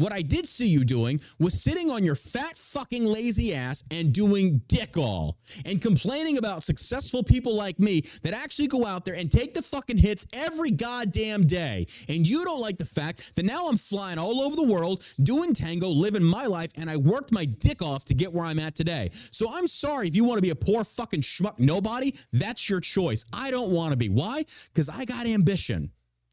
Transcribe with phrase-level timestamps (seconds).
[0.00, 4.14] What I did see you doing was sitting on your fat fucking lazy ass and
[4.14, 9.16] doing dick all and complaining about successful people like me that actually go out there
[9.16, 11.86] and take the fucking hits every goddamn day.
[12.08, 15.52] And you don't like the fact that now I'm flying all over the world, doing
[15.52, 18.74] tango, living my life, and I worked my dick off to get where I'm at
[18.74, 19.10] today.
[19.32, 22.80] So I'm sorry if you want to be a poor fucking schmuck nobody, that's your
[22.80, 23.26] choice.
[23.34, 24.08] I don't want to be.
[24.08, 24.46] Why?
[24.72, 25.90] Because I got ambition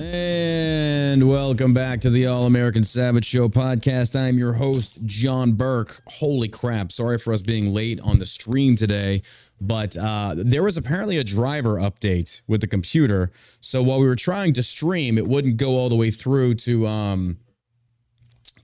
[0.00, 4.18] And welcome back to the All American Savage Show podcast.
[4.18, 6.00] I'm your host, John Burke.
[6.06, 6.90] Holy crap.
[6.90, 9.20] Sorry for us being late on the stream today,
[9.60, 13.30] but uh, there was apparently a driver update with the computer.
[13.60, 16.86] So while we were trying to stream, it wouldn't go all the way through to
[16.86, 17.36] um,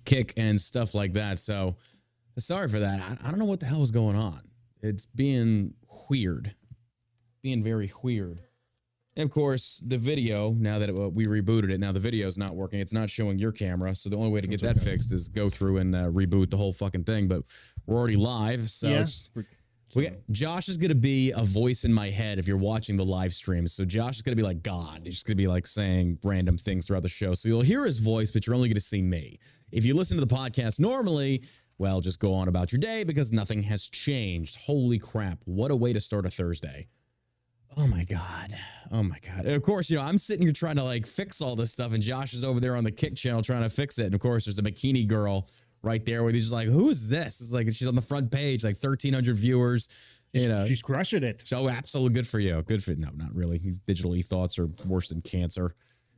[0.07, 1.39] kick and stuff like that.
[1.39, 1.77] So
[2.39, 2.99] sorry for that.
[3.03, 4.41] I, I don't know what the hell is going on.
[4.81, 5.75] It's being
[6.09, 6.55] weird,
[7.43, 8.46] being very weird.
[9.19, 12.27] And of course, the video, now that it, uh, we rebooted it, now the video
[12.27, 12.81] is not working.
[12.81, 13.95] It's not showing your camera.
[13.95, 16.57] So the only way to get that fixed is go through and uh, reboot the
[16.59, 17.27] whole fucking thing.
[17.27, 17.43] But
[17.87, 18.69] we're already live.
[18.69, 18.95] So Yeah.
[18.97, 19.31] it's-
[19.95, 22.97] we got, Josh is going to be a voice in my head if you're watching
[22.97, 23.67] the live stream.
[23.69, 25.01] So Josh is going to be like God.
[25.05, 27.33] He's just going to be like saying random things throughout the show.
[27.35, 29.39] So you'll hear his voice, but you're only going to see me.
[29.73, 31.45] If you listen to the podcast normally,
[31.79, 34.57] well, just go on about your day because nothing has changed.
[34.57, 35.39] Holy crap.
[35.45, 36.89] What a way to start a Thursday.
[37.77, 38.55] Oh my god.
[38.91, 39.45] Oh my god.
[39.45, 41.93] And of course, you know, I'm sitting here trying to like fix all this stuff,
[41.93, 44.07] and Josh is over there on the kick channel trying to fix it.
[44.07, 45.49] And of course, there's a bikini girl
[45.83, 48.31] right there where he's just like, "Who is this?" It's like she's on the front
[48.31, 49.89] page, like 1,300 viewers.
[50.33, 51.43] You know, She's crushing it.
[51.45, 52.61] so absolutely good for you.
[52.63, 53.57] Good for no, not really.
[53.59, 55.75] These digital e thoughts are worse than cancer.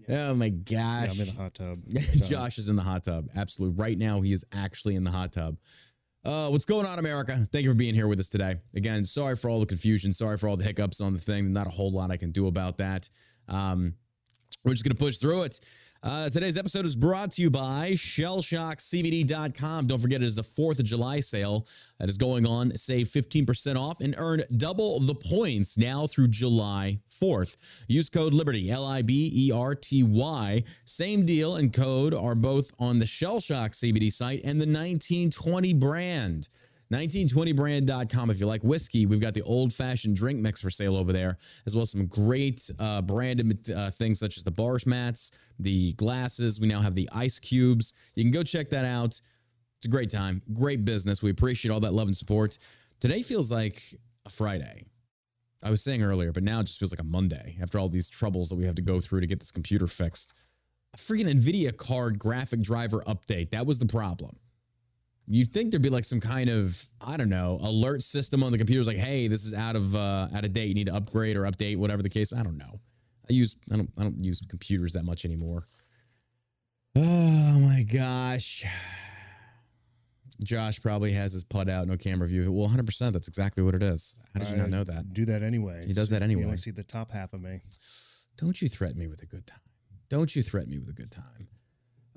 [0.08, 1.20] Oh my Yeah, gosh.
[1.20, 1.80] I'm in the hot tub.
[2.26, 3.26] Josh is in the hot tub.
[3.36, 3.80] Absolutely.
[3.80, 5.56] Right now, he is actually in the hot tub.
[6.28, 7.42] Uh, what's going on, America?
[7.50, 8.56] Thank you for being here with us today.
[8.74, 10.12] Again, sorry for all the confusion.
[10.12, 11.54] Sorry for all the hiccups on the thing.
[11.54, 13.08] Not a whole lot I can do about that.
[13.48, 13.94] Um,
[14.62, 15.60] we're just going to push through it.
[16.00, 19.88] Uh, today's episode is brought to you by ShellShockCBD.com.
[19.88, 21.66] Don't forget, it is the 4th of July sale
[21.98, 22.70] that is going on.
[22.76, 27.82] Save 15% off and earn double the points now through July 4th.
[27.88, 30.62] Use code LIBERTY, L I B E R T Y.
[30.84, 36.48] Same deal and code are both on the ShellShock CBD site and the 1920 brand.
[36.92, 38.30] 1920brand.com.
[38.30, 41.36] If you like whiskey, we've got the old fashioned drink mix for sale over there,
[41.66, 45.92] as well as some great uh, branded uh, things such as the bars mats, the
[45.94, 46.60] glasses.
[46.60, 47.92] We now have the ice cubes.
[48.14, 49.20] You can go check that out.
[49.78, 51.22] It's a great time, great business.
[51.22, 52.58] We appreciate all that love and support.
[53.00, 53.82] Today feels like
[54.26, 54.86] a Friday.
[55.62, 58.08] I was saying earlier, but now it just feels like a Monday after all these
[58.08, 60.32] troubles that we have to go through to get this computer fixed.
[60.94, 63.50] A freaking NVIDIA card graphic driver update.
[63.50, 64.36] That was the problem
[65.30, 68.58] you'd think there'd be like some kind of I don't know alert system on the
[68.58, 71.36] computers like hey this is out of uh, out of date you need to upgrade
[71.36, 72.80] or update whatever the case I don't know
[73.28, 75.64] I use I don't I don't use computers that much anymore
[76.96, 78.64] oh my gosh
[80.44, 83.82] Josh probably has his put out no camera view well 100% that's exactly what it
[83.82, 85.82] is how did you not know that Do that anyway.
[85.86, 86.44] He does that You anyway.
[86.44, 87.60] only see the top half of me.
[88.36, 89.58] Don't you threaten me with a good time.
[90.08, 91.48] Don't you threaten me with a good time.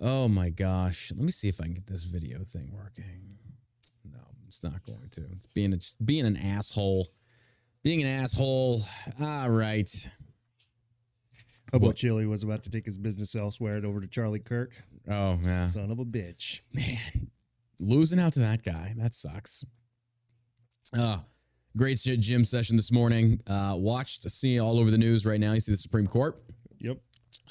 [0.01, 1.11] Oh my gosh.
[1.15, 3.37] Let me see if I can get this video thing working.
[4.03, 5.21] No, it's not going to.
[5.33, 7.07] It's being a, just being an asshole.
[7.83, 8.81] Being an asshole.
[9.21, 9.89] All right.
[11.71, 14.73] How about Chili was about to take his business elsewhere and over to Charlie Kirk?
[15.09, 15.71] Oh, yeah.
[15.71, 16.61] Son of a bitch.
[16.73, 17.29] Man,
[17.79, 18.93] losing out to that guy.
[18.97, 19.63] That sucks.
[20.97, 21.19] Uh,
[21.77, 23.39] great gym session this morning.
[23.47, 25.53] Uh, watched, see all over the news right now.
[25.53, 26.41] You see the Supreme Court
[26.81, 26.97] Yep.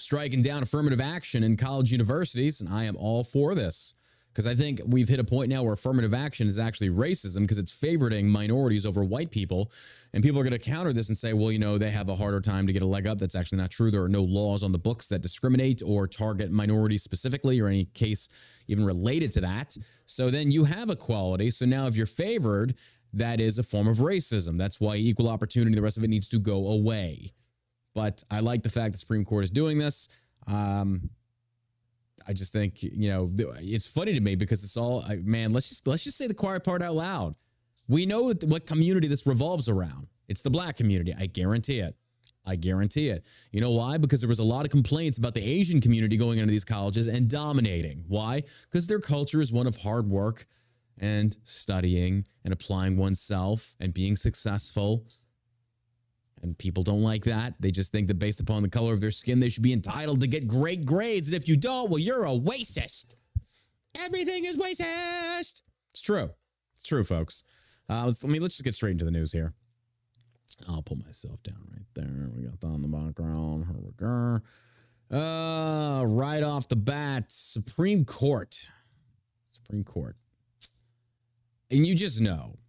[0.00, 3.94] Striking down affirmative action in college universities, and I am all for this
[4.32, 7.58] because I think we've hit a point now where affirmative action is actually racism because
[7.58, 9.72] it's favoriting minorities over white people,
[10.12, 12.14] and people are going to counter this and say, well, you know, they have a
[12.14, 13.18] harder time to get a leg up.
[13.18, 13.90] That's actually not true.
[13.90, 17.86] There are no laws on the books that discriminate or target minorities specifically, or any
[17.86, 18.28] case
[18.68, 19.76] even related to that.
[20.06, 21.50] So then you have equality.
[21.50, 22.74] So now if you're favored,
[23.12, 24.56] that is a form of racism.
[24.56, 27.32] That's why equal opportunity, the rest of it needs to go away
[27.94, 30.08] but I like the fact the Supreme Court is doing this.
[30.46, 31.10] Um,
[32.26, 35.52] I just think you know it's funny to me because it's all man.
[35.52, 37.34] Let's just let's just say the quiet part out loud.
[37.88, 40.06] We know what community this revolves around.
[40.28, 41.12] It's the black community.
[41.18, 41.96] I guarantee it.
[42.46, 43.24] I guarantee it.
[43.52, 43.98] You know why?
[43.98, 47.06] Because there was a lot of complaints about the Asian community going into these colleges
[47.06, 48.04] and dominating.
[48.06, 48.42] Why?
[48.62, 50.46] Because their culture is one of hard work
[50.98, 55.04] and studying and applying oneself and being successful.
[56.42, 57.54] And people don't like that.
[57.60, 60.20] They just think that based upon the color of their skin, they should be entitled
[60.20, 61.28] to get great grades.
[61.28, 63.14] And if you don't, well, you're a racist.
[63.98, 65.62] Everything is racist.
[65.90, 66.30] It's true.
[66.76, 67.44] It's true, folks.
[67.90, 69.52] Uh, let's, let me let's just get straight into the news here.
[70.68, 72.30] I'll pull myself down right there.
[72.34, 73.66] We got that on the background.
[73.66, 74.40] Here we go.
[75.10, 78.54] Uh, right off the bat, Supreme Court.
[79.50, 80.16] Supreme Court.
[81.70, 82.59] And you just know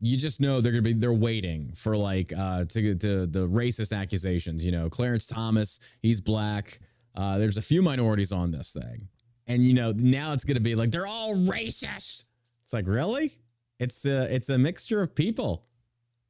[0.00, 3.96] you just know they're gonna be they're waiting for like uh to to the racist
[3.96, 4.64] accusations.
[4.64, 6.78] You know, Clarence Thomas, he's black.
[7.14, 9.08] Uh, there's a few minorities on this thing,
[9.46, 12.24] and you know now it's gonna be like they're all racist.
[12.62, 13.32] It's like really?
[13.78, 15.66] It's a it's a mixture of people.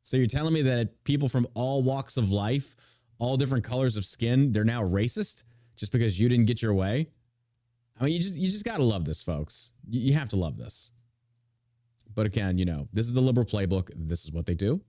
[0.03, 2.75] So you're telling me that people from all walks of life,
[3.19, 5.45] all different colors of skin, they're now racist
[5.77, 7.09] just because you didn't get your way?
[7.99, 9.73] I mean, you just you just gotta love this, folks.
[9.89, 10.93] You, you have to love this.
[12.15, 13.91] But again, you know, this is the liberal playbook.
[13.95, 14.81] This is what they do.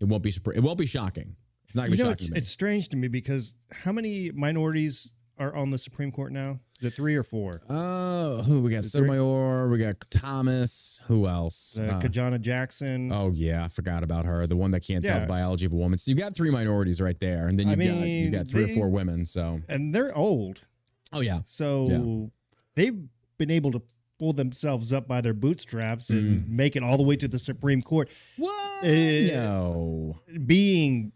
[0.00, 1.36] It won't be it won't be shocking.
[1.66, 4.30] It's not gonna be know, shocking it's, to it's strange to me because how many
[4.30, 6.58] minorities are on the Supreme Court now?
[6.78, 7.60] Is it three or four?
[7.68, 8.84] Oh, who we got?
[8.84, 9.68] Sotomayor.
[9.68, 11.02] We got Thomas.
[11.08, 11.78] Who else?
[11.78, 13.10] Uh, Uh, Ketanji Jackson.
[13.12, 14.46] oh yeah, I forgot about her.
[14.46, 15.98] The one that can't tell the biology of a woman.
[15.98, 18.72] So you got three minorities right there, and then you've got you got three they-
[18.72, 19.26] or four women.
[19.26, 20.66] So And they're old.
[21.12, 22.30] oh yeah, So
[22.74, 22.98] they've
[23.38, 23.82] been able to
[24.18, 26.48] pull themselves up by their bootstraps and Mm.
[26.48, 28.84] make it all the way to the Supreme Court, what?
[28.84, 30.18] Uh, no.
[30.46, 31.12] being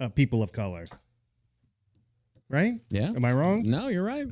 [0.00, 0.86] uh, people of color.
[2.48, 2.80] Right?
[2.90, 3.10] Yeah.
[3.14, 3.62] Am I wrong?
[3.62, 4.26] No, you're right.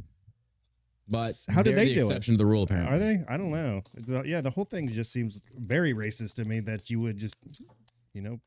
[1.10, 2.04] But How did they're the do it?
[2.06, 2.64] exception to the rule?
[2.64, 3.24] Apparently, Are they?
[3.28, 3.82] I don't know.
[4.24, 7.36] Yeah, the whole thing just seems very racist to me that you would just,
[8.12, 8.40] you know,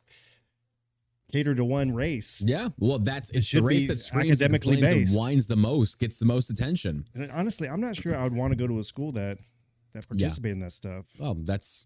[1.31, 2.41] cater to one race.
[2.45, 5.15] Yeah, well, that's it's the race that screams and academically and based.
[5.15, 7.05] whines the most, gets the most attention.
[7.15, 9.37] And honestly, I'm not sure I would want to go to a school that
[9.93, 10.25] that Yeah.
[10.27, 11.05] participate in that stuff.
[11.19, 11.85] Well, that's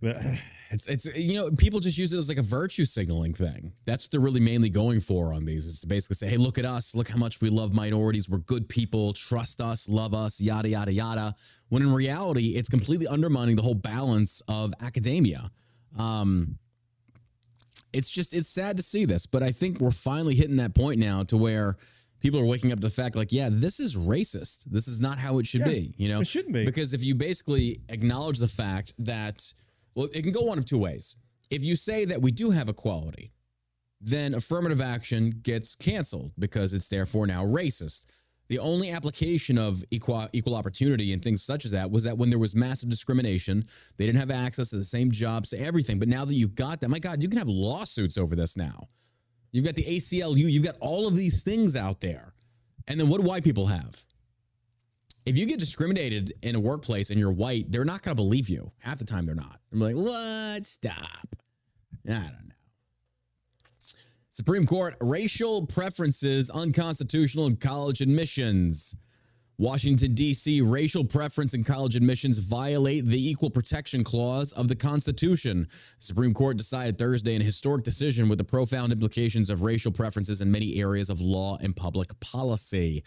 [0.00, 0.18] But
[0.70, 3.72] it's it's you know people just use it as like a virtue signaling thing.
[3.84, 6.58] That's what they're really mainly going for on these is to basically say, hey, look
[6.58, 10.40] at us, look how much we love minorities, we're good people, trust us, love us,
[10.40, 11.34] yada yada yada.
[11.68, 15.50] When in reality, it's completely undermining the whole balance of academia.
[15.98, 16.58] Um,
[17.96, 20.98] it's just it's sad to see this, but I think we're finally hitting that point
[21.00, 21.76] now to where
[22.20, 24.64] people are waking up to the fact like, yeah, this is racist.
[24.64, 25.94] This is not how it should Yeah, be.
[25.96, 26.64] You know, it shouldn't be.
[26.64, 29.52] because if you basically acknowledge the fact that,
[29.94, 31.16] well, it can go one of two ways.
[31.50, 33.32] If you say that we do have equality,
[34.00, 38.06] then affirmative action gets canceled because it's therefore now racist.
[38.48, 42.30] The only application of equal equal opportunity and things such as that was that when
[42.30, 43.64] there was massive discrimination,
[43.96, 45.98] they didn't have access to the same jobs, to everything.
[45.98, 48.86] But now that you've got that, my God, you can have lawsuits over this now.
[49.52, 52.34] You've got the ACLU, you've got all of these things out there.
[52.88, 54.04] And then what do white people have?
[55.24, 58.48] If you get discriminated in a workplace and you're white, they're not going to believe
[58.48, 58.70] you.
[58.78, 59.58] Half the time they're not.
[59.72, 60.64] I'm like, what?
[60.64, 61.34] Stop.
[62.08, 62.55] I don't know.
[64.36, 68.94] Supreme Court, racial preferences unconstitutional in college admissions.
[69.56, 75.66] Washington, D.C., racial preference in college admissions violate the Equal Protection Clause of the Constitution.
[76.00, 80.50] Supreme Court decided Thursday an historic decision with the profound implications of racial preferences in
[80.50, 83.02] many areas of law and public policy.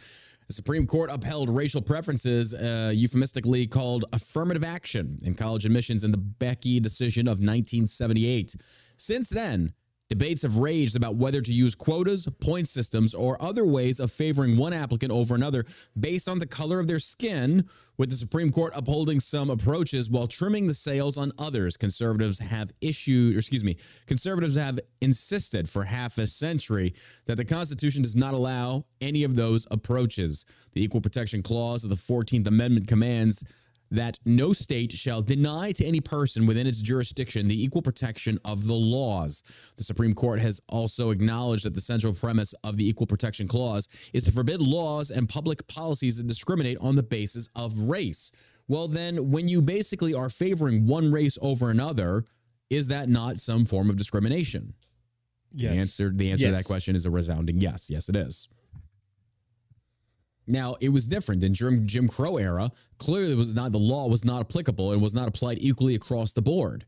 [0.47, 6.09] The Supreme Court upheld racial preferences, uh, euphemistically called affirmative action, in college admissions in
[6.09, 8.55] the Bakke decision of 1978.
[8.97, 9.73] Since then,
[10.09, 14.57] Debates have raged about whether to use quotas, point systems, or other ways of favoring
[14.57, 15.65] one applicant over another
[15.99, 17.63] based on the color of their skin,
[17.97, 21.77] with the Supreme Court upholding some approaches while trimming the sails on others.
[21.77, 26.93] Conservatives have issued, or excuse me, conservatives have insisted for half a century
[27.25, 30.45] that the Constitution does not allow any of those approaches.
[30.73, 33.43] The Equal Protection Clause of the 14th Amendment commands
[33.91, 38.67] that no state shall deny to any person within its jurisdiction the equal protection of
[38.67, 39.43] the laws.
[39.77, 43.87] The Supreme Court has also acknowledged that the central premise of the Equal Protection Clause
[44.13, 48.31] is to forbid laws and public policies that discriminate on the basis of race.
[48.67, 52.25] Well, then, when you basically are favoring one race over another,
[52.69, 54.73] is that not some form of discrimination?
[55.51, 55.71] yes.
[55.73, 57.89] The answer, the answer to that question is a resounding yes.
[57.89, 58.47] Yes, it is.
[60.49, 62.71] Now, it was different in Jim, Jim Crow era.
[62.97, 66.41] Clearly, was not the law was not applicable and was not applied equally across the
[66.41, 66.85] board.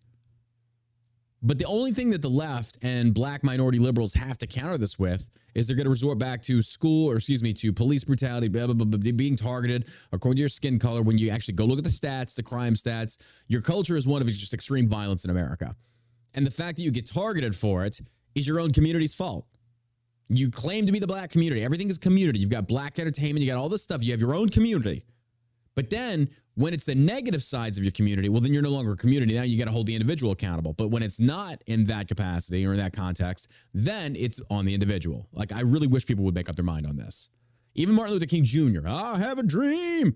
[1.44, 5.00] But the only thing that the left and black minority liberals have to counter this
[5.00, 8.48] with is they're going to resort back to school, or excuse me, to police brutality,
[8.48, 11.02] blah, blah, blah, being targeted according to your skin color.
[11.02, 14.22] When you actually go look at the stats, the crime stats, your culture is one
[14.22, 15.76] of just extreme violence in America.
[16.36, 18.00] And the fact that you get targeted for it
[18.36, 19.46] is your own community's fault.
[20.34, 21.64] You claim to be the black community.
[21.64, 22.40] Everything is community.
[22.40, 24.04] You've got black entertainment, you got all this stuff.
[24.04, 25.04] You have your own community.
[25.76, 28.92] But then when it's the negative sides of your community, well, then you're no longer
[28.92, 29.36] a community.
[29.36, 30.74] Now you got to hold the individual accountable.
[30.74, 34.74] But when it's not in that capacity or in that context, then it's on the
[34.74, 35.28] individual.
[35.34, 37.30] Like, I really wish people would make up their mind on this.
[37.76, 40.16] Even Martin Luther King Jr., I have a dream.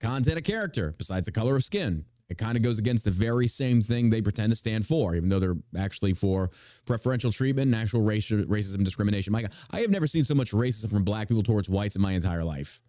[0.00, 2.04] Content of character besides the color of skin.
[2.30, 5.28] It kind of goes against the very same thing they pretend to stand for, even
[5.28, 6.50] though they're actually for
[6.86, 9.32] preferential treatment and actual racism discrimination.
[9.32, 12.02] My God, I have never seen so much racism from black people towards whites in
[12.02, 12.80] my entire life.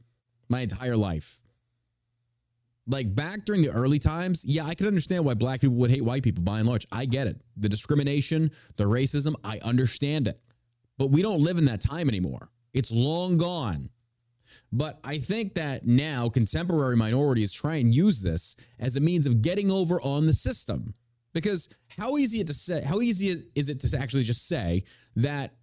[0.47, 1.39] My entire life.
[2.87, 6.03] Like back during the early times, yeah, I could understand why black people would hate
[6.03, 6.85] white people by and large.
[6.91, 7.41] I get it.
[7.57, 10.39] The discrimination, the racism, I understand it.
[10.97, 12.49] But we don't live in that time anymore.
[12.73, 13.89] It's long gone.
[14.71, 19.41] But I think that now contemporary minorities try and use this as a means of
[19.41, 20.93] getting over on the system.
[21.33, 24.83] Because how easy it to say, how easy is it to actually just say
[25.15, 25.53] that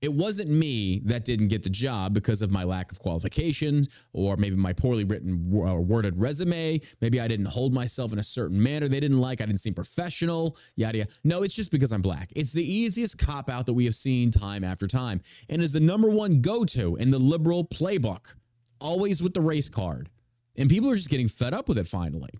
[0.00, 4.36] it wasn't me that didn't get the job because of my lack of qualification or
[4.36, 6.80] maybe my poorly written or uh, worded resume.
[7.00, 9.40] Maybe I didn't hold myself in a certain manner they didn't like.
[9.40, 11.10] I didn't seem professional, yada yada.
[11.24, 12.30] No, it's just because I'm black.
[12.36, 15.80] It's the easiest cop out that we have seen time after time and is the
[15.80, 18.34] number one go to in the liberal playbook,
[18.80, 20.08] always with the race card.
[20.56, 22.30] And people are just getting fed up with it finally.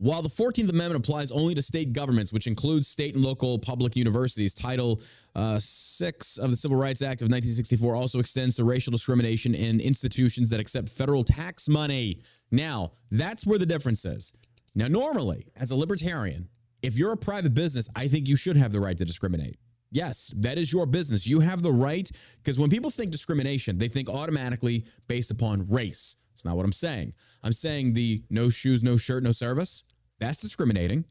[0.00, 3.96] While the 14th Amendment applies only to state governments, which includes state and local public
[3.96, 5.02] universities, Title
[5.34, 9.80] uh, 6 of the Civil Rights Act of 1964 also extends to racial discrimination in
[9.80, 12.20] institutions that accept federal tax money.
[12.52, 14.32] Now, that's where the difference is.
[14.76, 16.48] Now, normally, as a libertarian,
[16.80, 19.58] if you're a private business, I think you should have the right to discriminate.
[19.90, 21.26] Yes, that is your business.
[21.26, 26.14] You have the right, because when people think discrimination, they think automatically based upon race.
[26.38, 27.14] It's not what I'm saying.
[27.42, 29.82] I'm saying the no shoes, no shirt, no service.
[30.20, 31.04] That's discriminating.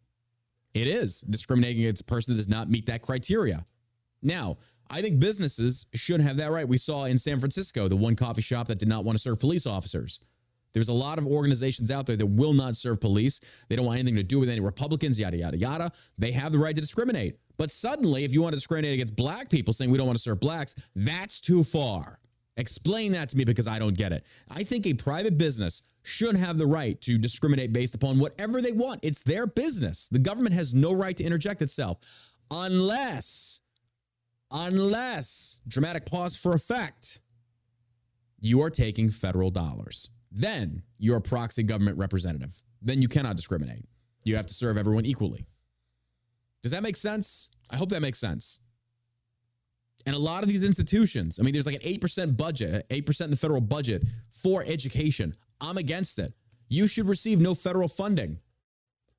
[0.74, 3.66] It is discriminating against a person that does not meet that criteria.
[4.22, 4.56] Now,
[4.90, 6.66] I think businesses should have that right.
[6.66, 9.38] We saw in San Francisco the one coffee shop that did not want to serve
[9.38, 10.22] police officers.
[10.72, 13.42] There's a lot of organizations out there that will not serve police.
[13.68, 15.92] They don't want anything to do with any Republicans, yada, yada, yada.
[16.18, 17.36] They have the right to discriminate.
[17.58, 20.24] But suddenly, if you want to discriminate against black people saying we don't want to
[20.24, 22.18] serve blacks, that's too far.
[22.58, 24.26] Explain that to me because I don't get it.
[24.50, 28.72] I think a private business should have the right to discriminate based upon whatever they
[28.72, 29.00] want.
[29.04, 30.10] It's their business.
[30.10, 32.00] The government has no right to interject itself
[32.50, 33.62] unless,
[34.52, 37.22] unless, dramatic pause for effect,
[38.40, 40.10] you are taking federal dollars.
[40.32, 42.62] Then you're a proxy government representative.
[42.82, 43.86] Then you cannot discriminate.
[44.24, 45.48] You have to serve everyone equally.
[46.64, 47.50] Does that make sense?
[47.70, 48.60] I hope that makes sense.
[50.06, 53.32] And a lot of these institutions, I mean, there's like an 8% budget, 8% in
[53.32, 55.36] the federal budget for education.
[55.60, 56.34] I'm against it.
[56.70, 58.40] You should receive no federal funding.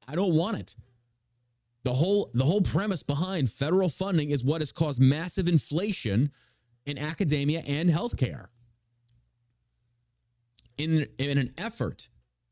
[0.06, 0.76] I don't want it.
[1.82, 6.30] The whole the whole premise behind federal funding is what has caused massive inflation
[6.86, 8.46] in academia and healthcare.
[10.78, 12.08] In, in an effort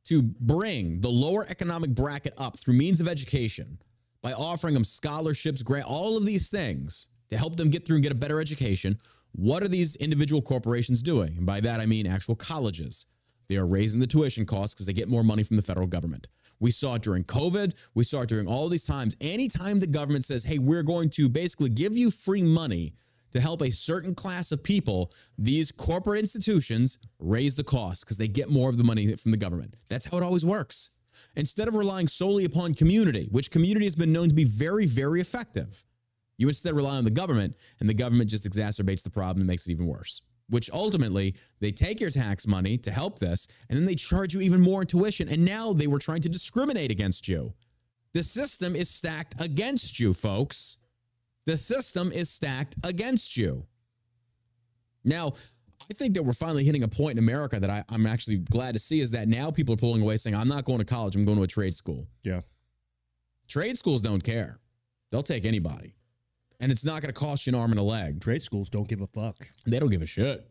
[0.06, 3.78] to bring the lower economic bracket up through means of education
[4.20, 8.02] by offering them scholarships, grant, all of these things, to help them get through and
[8.02, 8.98] get a better education,
[9.32, 11.36] what are these individual corporations doing?
[11.36, 13.06] And by that, I mean actual colleges.
[13.48, 16.28] They are raising the tuition costs because they get more money from the federal government.
[16.58, 17.74] We saw it during COVID.
[17.94, 19.16] We saw it during all these times.
[19.20, 22.94] Anytime the government says, hey, we're going to basically give you free money
[23.32, 28.28] to help a certain class of people, these corporate institutions raise the cost because they
[28.28, 29.74] get more of the money from the government.
[29.88, 30.90] That's how it always works.
[31.36, 35.20] Instead of relying solely upon community, which community has been known to be very, very
[35.20, 35.84] effective,
[36.38, 39.66] you instead rely on the government, and the government just exacerbates the problem and makes
[39.66, 40.20] it even worse.
[40.48, 44.40] Which ultimately, they take your tax money to help this, and then they charge you
[44.40, 45.28] even more in tuition.
[45.28, 47.52] And now they were trying to discriminate against you.
[48.12, 50.78] The system is stacked against you, folks.
[51.46, 53.66] The system is stacked against you.
[55.04, 55.32] Now,
[55.90, 58.74] I think that we're finally hitting a point in America that I, am actually glad
[58.74, 61.14] to see is that now people are pulling away saying, I'm not going to college,
[61.14, 62.06] I'm going to a trade school.
[62.24, 62.40] Yeah.
[63.48, 64.58] Trade schools don't care,
[65.10, 65.94] they'll take anybody
[66.60, 68.20] and it's not going to cost you an arm and a leg.
[68.20, 69.48] Trade schools don't give a fuck.
[69.66, 70.46] They don't give a shit.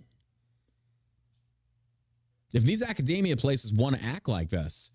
[2.54, 4.92] If these academia places want to act like this,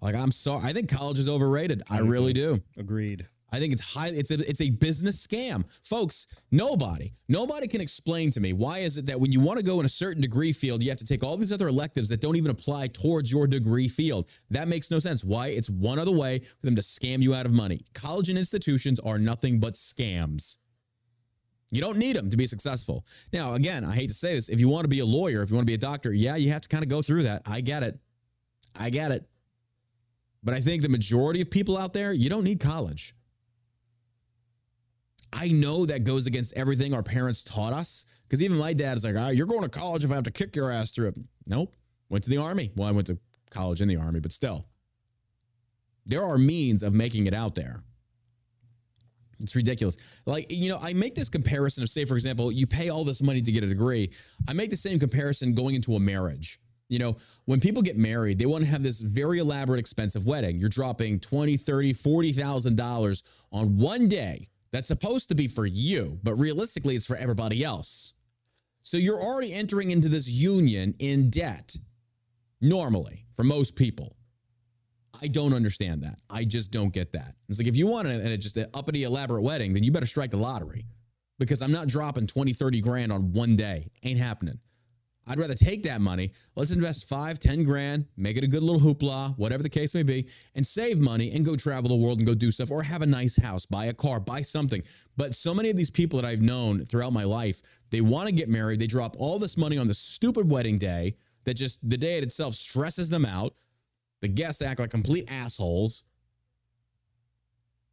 [0.00, 1.82] like I'm sorry, I think college is overrated.
[1.90, 2.60] I really do.
[2.76, 3.26] Agreed.
[3.50, 4.08] I think it's high.
[4.08, 6.26] It's a it's a business scam, folks.
[6.50, 9.80] Nobody, nobody can explain to me why is it that when you want to go
[9.80, 12.36] in a certain degree field, you have to take all these other electives that don't
[12.36, 14.28] even apply towards your degree field.
[14.50, 15.24] That makes no sense.
[15.24, 15.48] Why?
[15.48, 17.84] It's one other way for them to scam you out of money.
[17.94, 20.58] College and institutions are nothing but scams.
[21.70, 23.04] You don't need them to be successful.
[23.32, 24.48] Now, again, I hate to say this.
[24.48, 26.36] If you want to be a lawyer, if you want to be a doctor, yeah,
[26.36, 27.42] you have to kind of go through that.
[27.46, 27.98] I get it.
[28.78, 29.28] I get it.
[30.42, 33.14] But I think the majority of people out there, you don't need college.
[35.32, 38.06] I know that goes against everything our parents taught us.
[38.28, 40.30] Because even my dad is like, ah, you're going to college if I have to
[40.30, 41.18] kick your ass through it.
[41.46, 41.74] Nope.
[42.10, 42.70] Went to the army.
[42.76, 43.18] Well, I went to
[43.50, 44.66] college in the army, but still.
[46.04, 47.82] There are means of making it out there.
[49.40, 49.96] It's ridiculous.
[50.26, 53.22] Like, you know, I make this comparison of, say, for example, you pay all this
[53.22, 54.10] money to get a degree.
[54.48, 56.60] I make the same comparison going into a marriage.
[56.88, 60.58] You know, when people get married, they want to have this very elaborate, expensive wedding.
[60.58, 66.18] You're dropping 20, 30, 40,000 dollars on one day that's supposed to be for you,
[66.22, 68.14] but realistically, it's for everybody else.
[68.82, 71.76] So you're already entering into this union in debt,
[72.60, 74.16] normally, for most people.
[75.20, 76.18] I don't understand that.
[76.30, 77.34] I just don't get that.
[77.48, 80.06] It's like if you want a, a just an uppity, elaborate wedding, then you better
[80.06, 80.86] strike the lottery
[81.38, 83.90] because I'm not dropping 20, 30 grand on one day.
[84.04, 84.58] Ain't happening.
[85.28, 86.32] I'd rather take that money.
[86.56, 90.02] Let's invest five, 10 grand, make it a good little hoopla, whatever the case may
[90.02, 93.02] be, and save money and go travel the world and go do stuff or have
[93.02, 94.82] a nice house, buy a car, buy something.
[95.16, 97.60] But so many of these people that I've known throughout my life,
[97.90, 98.80] they want to get married.
[98.80, 101.14] They drop all this money on the stupid wedding day
[101.44, 103.54] that just the day it itself stresses them out.
[104.20, 106.04] The guests act like complete assholes.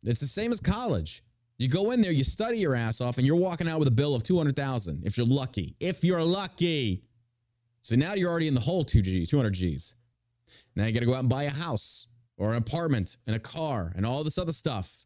[0.04, 1.24] It's the same as college.
[1.58, 3.92] You go in there, you study your ass off, and you're walking out with a
[3.92, 5.76] bill of 200,000 if you're lucky.
[5.80, 7.05] If you're lucky.
[7.86, 9.94] So now you're already in the hole 2 G, 200 Gs.
[10.76, 13.40] Now you got to go out and buy a house or an apartment and a
[13.40, 15.06] car and all this other stuff.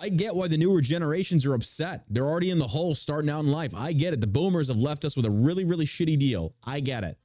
[0.00, 2.04] I get why the newer generations are upset.
[2.08, 3.74] They're already in the hole starting out in life.
[3.74, 4.20] I get it.
[4.20, 6.54] The boomers have left us with a really, really shitty deal.
[6.64, 7.18] I get it.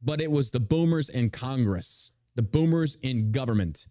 [0.00, 3.86] But it was the boomers in Congress, the boomers in government.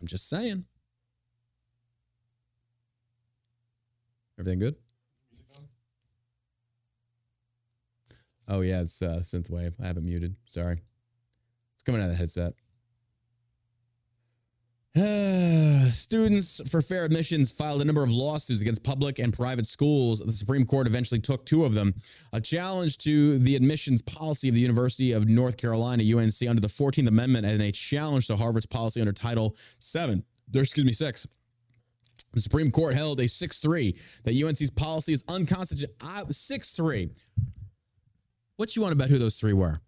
[0.00, 0.64] I'm just saying.
[4.42, 4.74] Everything good?
[8.48, 9.72] Oh yeah, it's uh, synthwave.
[9.80, 10.34] I have it muted.
[10.46, 10.82] Sorry.
[11.74, 12.54] It's coming out of the headset.
[15.92, 20.18] Students for fair admissions filed a number of lawsuits against public and private schools.
[20.18, 21.94] The Supreme Court eventually took two of them.
[22.32, 26.66] A challenge to the admissions policy of the University of North Carolina, UNC, under the
[26.66, 30.24] 14th Amendment, and a challenge to Harvard's policy under Title 7.
[30.48, 31.28] There, excuse me, 6.
[32.32, 36.26] The Supreme Court held a 6 3 that UNC's policy is unconstitutional.
[36.30, 37.10] 6 3.
[38.56, 39.80] What you want about who those three were?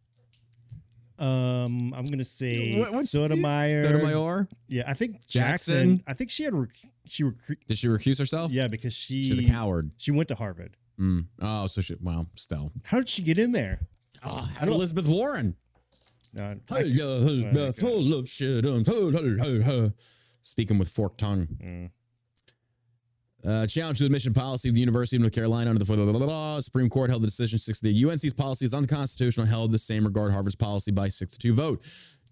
[1.18, 3.86] Um, I'm gonna say What- what's- Sotomayor.
[3.86, 4.48] Sotomayor?
[4.66, 5.74] Yeah, I think Jackson?
[5.98, 6.02] Jackson.
[6.08, 6.70] I think she had rec-
[7.06, 8.50] she recru- Did she recuse herself?
[8.52, 9.92] yeah because she She's a coward.
[9.96, 10.76] She went to Harvard.
[10.98, 11.26] Mm.
[11.40, 12.72] Oh, so she, well, still.
[12.82, 13.86] How did she get in there?
[14.24, 15.54] Oh, how did Elizabeth Warren?
[16.32, 18.66] No, I- Hey, uh, uh, full of shit.
[18.66, 19.94] um.
[20.42, 21.46] Speaking with forked tongue.
[21.62, 21.90] Mm.
[23.46, 26.26] Uh, challenge to admission policy of the University of North Carolina under the blah, blah,
[26.26, 26.60] blah.
[26.60, 27.80] Supreme Court held the decision six.
[27.80, 29.46] to The UNC's policy is unconstitutional.
[29.46, 31.84] Held the same regard Harvard's policy by six to two vote.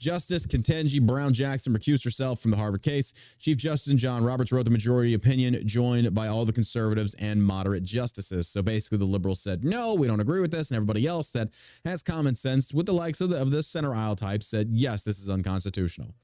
[0.03, 3.37] Justice Ketanji Brown Jackson recused herself from the Harvard case.
[3.39, 7.85] Chief Justice John Roberts wrote the majority opinion, joined by all the conservatives and moderate
[7.85, 8.49] justices.
[8.49, 11.51] So basically, the liberals said no, we don't agree with this, and everybody else that
[11.85, 15.05] has common sense, with the likes of the, of the center aisle type, said yes,
[15.05, 16.15] this is unconstitutional.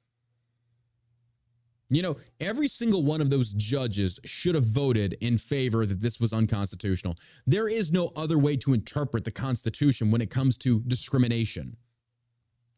[1.91, 6.21] You know, every single one of those judges should have voted in favor that this
[6.21, 7.17] was unconstitutional.
[7.47, 11.77] There is no other way to interpret the Constitution when it comes to discrimination,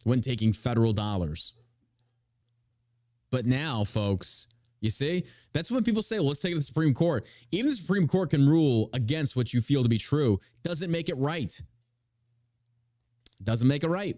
[0.05, 1.55] when taking federal dollars.
[3.33, 4.47] But now, folks,
[4.81, 7.27] you see, that's when people say, well, let's take it to the Supreme Court.
[7.51, 11.09] Even the Supreme Court can rule against what you feel to be true, doesn't make
[11.09, 11.61] it right.
[13.43, 14.17] Doesn't make it right.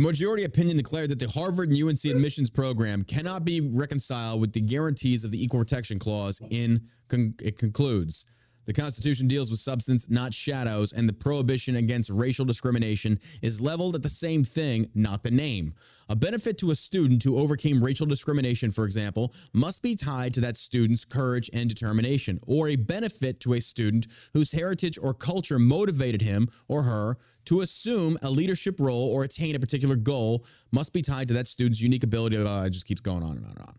[0.00, 4.54] The majority opinion declared that the Harvard and UNC admissions program cannot be reconciled with
[4.54, 6.40] the guarantees of the Equal Protection Clause.
[6.48, 8.24] In con- it concludes,
[8.70, 13.96] the Constitution deals with substance, not shadows, and the prohibition against racial discrimination is leveled
[13.96, 15.74] at the same thing, not the name.
[16.08, 20.40] A benefit to a student who overcame racial discrimination, for example, must be tied to
[20.42, 25.58] that student's courage and determination, or a benefit to a student whose heritage or culture
[25.58, 30.92] motivated him or her to assume a leadership role or attain a particular goal must
[30.92, 32.36] be tied to that student's unique ability.
[32.36, 33.74] Uh, it just keeps going on and on and on.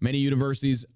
[0.00, 0.86] Many universities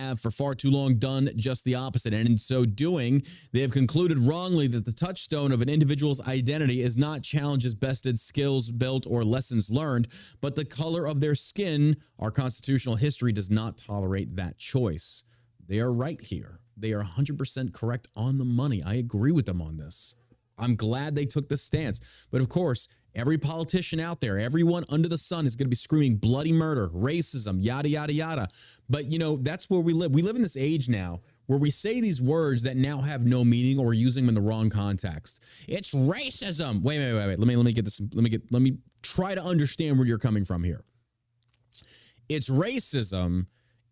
[0.00, 2.14] have for far too long done just the opposite.
[2.14, 6.82] And in so doing, they have concluded wrongly that the touchstone of an individual's identity
[6.82, 10.08] is not challenges bested, skills built, or lessons learned,
[10.40, 11.96] but the color of their skin.
[12.18, 15.24] Our constitutional history does not tolerate that choice.
[15.68, 16.60] They are right here.
[16.76, 18.82] They are 100% correct on the money.
[18.82, 20.14] I agree with them on this.
[20.58, 22.26] I'm glad they took this stance.
[22.30, 25.76] But of course, every politician out there, everyone under the sun is going to be
[25.76, 28.48] screaming bloody murder, racism, yada, yada, yada.
[28.88, 30.12] But, you know, that's where we live.
[30.12, 31.20] We live in this age now
[31.50, 34.40] where we say these words that now have no meaning or we're using them in
[34.40, 35.42] the wrong context.
[35.68, 36.80] It's racism.
[36.82, 37.38] Wait, wait, wait, wait.
[37.40, 38.00] Let me let me get this.
[38.14, 40.84] Let me get let me try to understand where you're coming from here.
[42.28, 43.46] It's racism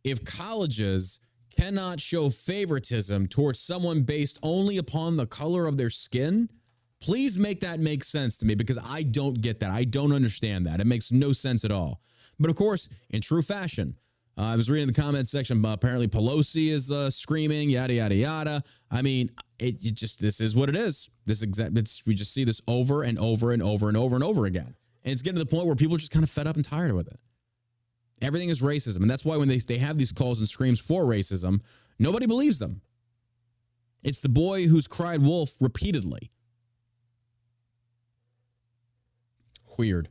[0.04, 1.18] if colleges
[1.59, 6.48] cannot show favoritism towards someone based only upon the color of their skin.
[7.01, 9.71] Please make that make sense to me because I don't get that.
[9.71, 10.81] I don't understand that.
[10.81, 12.01] It makes no sense at all.
[12.41, 13.97] But of course, in true fashion,
[14.37, 15.65] uh, I was reading the comments section.
[15.65, 18.63] Uh, apparently, Pelosi is uh, screaming, yada yada yada.
[18.91, 21.11] I mean, it, it just this is what it is.
[21.25, 21.73] This exact.
[22.07, 25.13] We just see this over and over and over and over and over again, and
[25.13, 26.93] it's getting to the point where people are just kind of fed up and tired
[26.93, 27.19] with it.
[28.23, 31.05] Everything is racism, and that's why when they they have these calls and screams for
[31.05, 31.61] racism,
[31.99, 32.81] nobody believes them.
[34.05, 36.31] It's the boy who's cried wolf repeatedly.
[39.79, 40.09] Weird.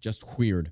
[0.00, 0.70] Just weird.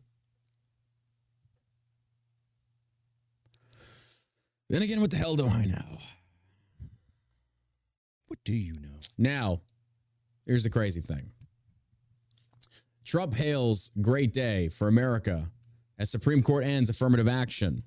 [4.68, 5.98] Then again, what the hell do I know?
[8.27, 9.01] What do you know?
[9.16, 9.62] Now,
[10.46, 11.31] here's the crazy thing
[13.05, 15.51] Trump hails great day for America
[15.98, 17.83] as Supreme Court ends affirmative action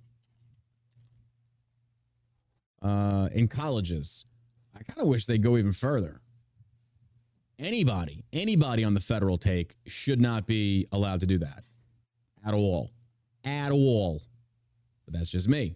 [2.82, 4.26] uh, in colleges.
[4.76, 6.22] I kind of wish they'd go even further.
[7.62, 11.64] Anybody, anybody on the federal take should not be allowed to do that
[12.44, 12.90] at all.
[13.46, 14.24] At all.
[15.06, 15.76] But that's just me.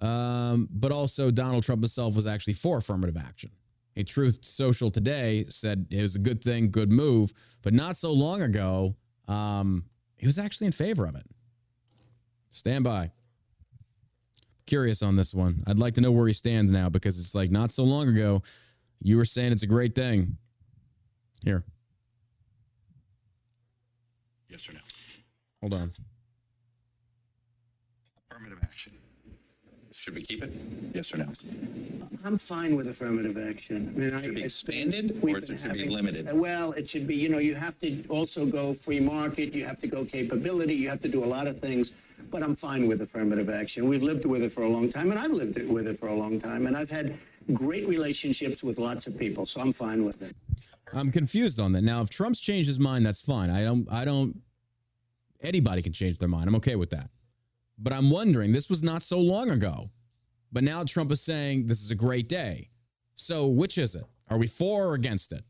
[0.00, 3.50] Um, but also, Donald Trump himself was actually for affirmative action.
[3.96, 7.30] A Truth Social today said it was a good thing, good move,
[7.60, 8.96] but not so long ago,
[9.28, 9.84] um,
[10.16, 11.26] he was actually in favor of it.
[12.50, 13.10] Stand by.
[14.66, 15.62] Curious on this one.
[15.66, 18.42] I'd like to know where he stands now because it's like not so long ago,
[19.02, 20.36] you were saying it's a great thing.
[21.44, 21.64] Here,
[24.48, 24.78] Yes or no?
[25.60, 25.90] hold on.
[28.30, 28.92] Affirmative action.
[29.92, 30.52] Should we keep it?
[30.94, 31.32] Yes or no?
[32.24, 33.92] I'm fine with affirmative action.
[33.96, 36.32] I mean, I, Should it be expanded, or been should it be limited?
[36.32, 39.80] Well, it should be, you know, you have to also go free market, you have
[39.80, 41.92] to go capability, you have to do a lot of things.
[42.30, 43.88] But I'm fine with affirmative action.
[43.88, 46.14] We've lived with it for a long time, and I've lived with it for a
[46.14, 47.18] long time, and I've had
[47.52, 50.34] great relationships with lots of people, so I'm fine with it.
[50.94, 51.82] I'm confused on that.
[51.82, 53.50] Now, if Trump's changed his mind, that's fine.
[53.50, 54.40] I don't, I don't,
[55.42, 56.48] anybody can change their mind.
[56.48, 57.10] I'm okay with that.
[57.78, 59.90] But I'm wondering, this was not so long ago.
[60.52, 62.68] But now Trump is saying this is a great day.
[63.14, 64.04] So which is it?
[64.28, 65.42] Are we for or against it?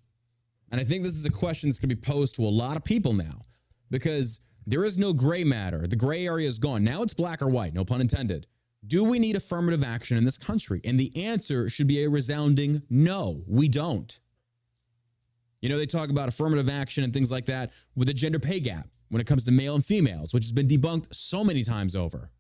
[0.71, 2.77] And I think this is a question that's going to be posed to a lot
[2.77, 3.43] of people now
[3.91, 5.87] because there is no gray matter.
[5.87, 6.85] The gray area is gone.
[6.85, 8.47] Now it's black or white, no pun intended.
[8.87, 10.81] Do we need affirmative action in this country?
[10.85, 14.19] And the answer should be a resounding no, we don't.
[15.61, 18.59] You know, they talk about affirmative action and things like that with the gender pay
[18.59, 21.95] gap when it comes to male and females, which has been debunked so many times
[21.95, 22.31] over.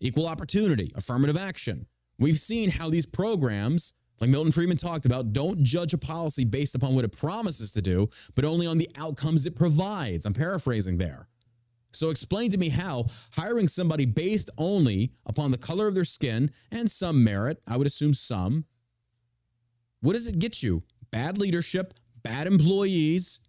[0.00, 1.86] Equal opportunity, affirmative action.
[2.18, 6.74] We've seen how these programs, like Milton Friedman talked about, don't judge a policy based
[6.74, 10.26] upon what it promises to do, but only on the outcomes it provides.
[10.26, 11.28] I'm paraphrasing there.
[11.92, 16.50] So explain to me how hiring somebody based only upon the color of their skin
[16.70, 18.64] and some merit, I would assume some,
[20.00, 20.82] what does it get you?
[21.10, 23.40] Bad leadership, bad employees,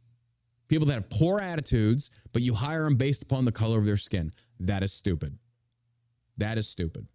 [0.67, 3.97] people that have poor attitudes, but you hire them based upon the color of their
[3.97, 4.31] skin.
[4.59, 5.37] That is stupid.
[6.37, 7.07] That is stupid.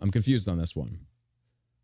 [0.00, 0.98] I'm confused on this one.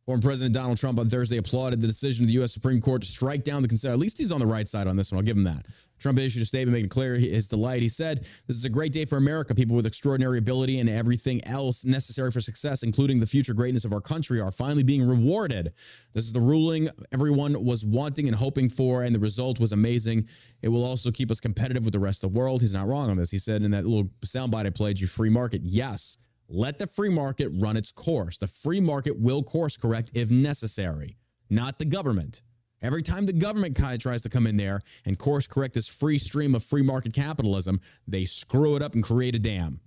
[0.07, 2.53] Former President Donald Trump on Thursday applauded the decision of the U.S.
[2.53, 3.93] Supreme Court to strike down the consent.
[3.93, 5.19] At least he's on the right side on this one.
[5.19, 5.67] I'll give him that.
[6.01, 7.83] Trump issued a statement making clear his delight.
[7.83, 9.55] He said, This is a great day for America.
[9.55, 13.93] People with extraordinary ability and everything else necessary for success, including the future greatness of
[13.93, 15.73] our country, are finally being rewarded.
[16.15, 20.27] This is the ruling everyone was wanting and hoping for, and the result was amazing.
[20.63, 22.61] It will also keep us competitive with the rest of the world.
[22.61, 23.31] He's not wrong on this.
[23.31, 25.61] He said in that little soundbite I played, You free market.
[25.63, 26.19] Yes.
[26.55, 28.37] Let the free market run its course.
[28.37, 31.17] The free market will course correct if necessary,
[31.49, 32.43] not the government.
[32.83, 35.89] Every time the government kind of tries to come in there and course correct this
[35.89, 39.81] free stream of free market capitalism, they screw it up and create a dam.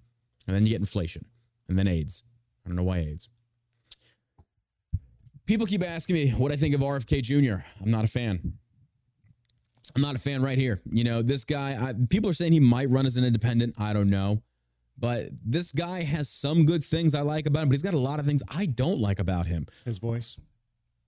[0.47, 1.25] And then you get inflation
[1.69, 2.23] and then AIDS.
[2.65, 3.29] I don't know why AIDS.
[5.45, 7.63] People keep asking me what I think of RFK Jr.
[7.79, 8.53] I'm not a fan.
[9.95, 10.81] I'm not a fan right here.
[10.91, 13.75] You know, this guy, I, people are saying he might run as an independent.
[13.77, 14.41] I don't know.
[14.97, 17.99] But this guy has some good things I like about him, but he's got a
[17.99, 19.65] lot of things I don't like about him.
[19.83, 20.39] His voice.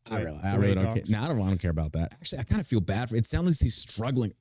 [0.09, 1.03] I really, I really don't care.
[1.09, 2.13] No, I don't, I don't care about that.
[2.13, 3.25] Actually, I kind of feel bad for it.
[3.25, 4.31] Sounds like he's struggling.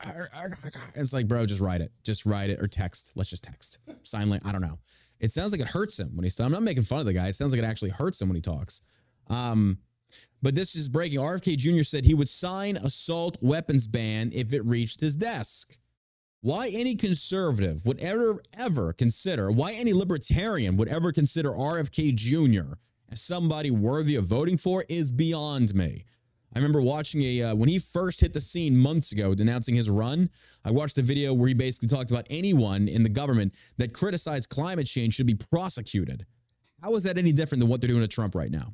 [0.95, 1.91] It's like, bro, just write it.
[2.05, 3.13] Just write it or text.
[3.17, 3.79] Let's just text.
[4.03, 4.49] Sign language.
[4.49, 4.79] I don't know.
[5.19, 6.39] It sounds like it hurts him when he's.
[6.39, 7.29] I'm not making fun of the guy.
[7.29, 8.83] It sounds like it actually hurts him when he talks.
[9.29, 9.79] Um,
[10.43, 11.19] but this is breaking.
[11.19, 11.83] RFK Jr.
[11.83, 15.79] said he would sign assault weapons ban if it reached his desk.
[16.47, 22.75] Why any conservative would ever, ever consider, why any libertarian would ever consider RFK Jr.
[23.11, 26.05] as somebody worthy of voting for is beyond me.
[26.55, 29.91] I remember watching a, uh, when he first hit the scene months ago denouncing his
[29.91, 30.31] run,
[30.65, 34.49] I watched a video where he basically talked about anyone in the government that criticized
[34.49, 36.27] climate change should be prosecuted.
[36.81, 38.73] How is that any different than what they're doing to Trump right now?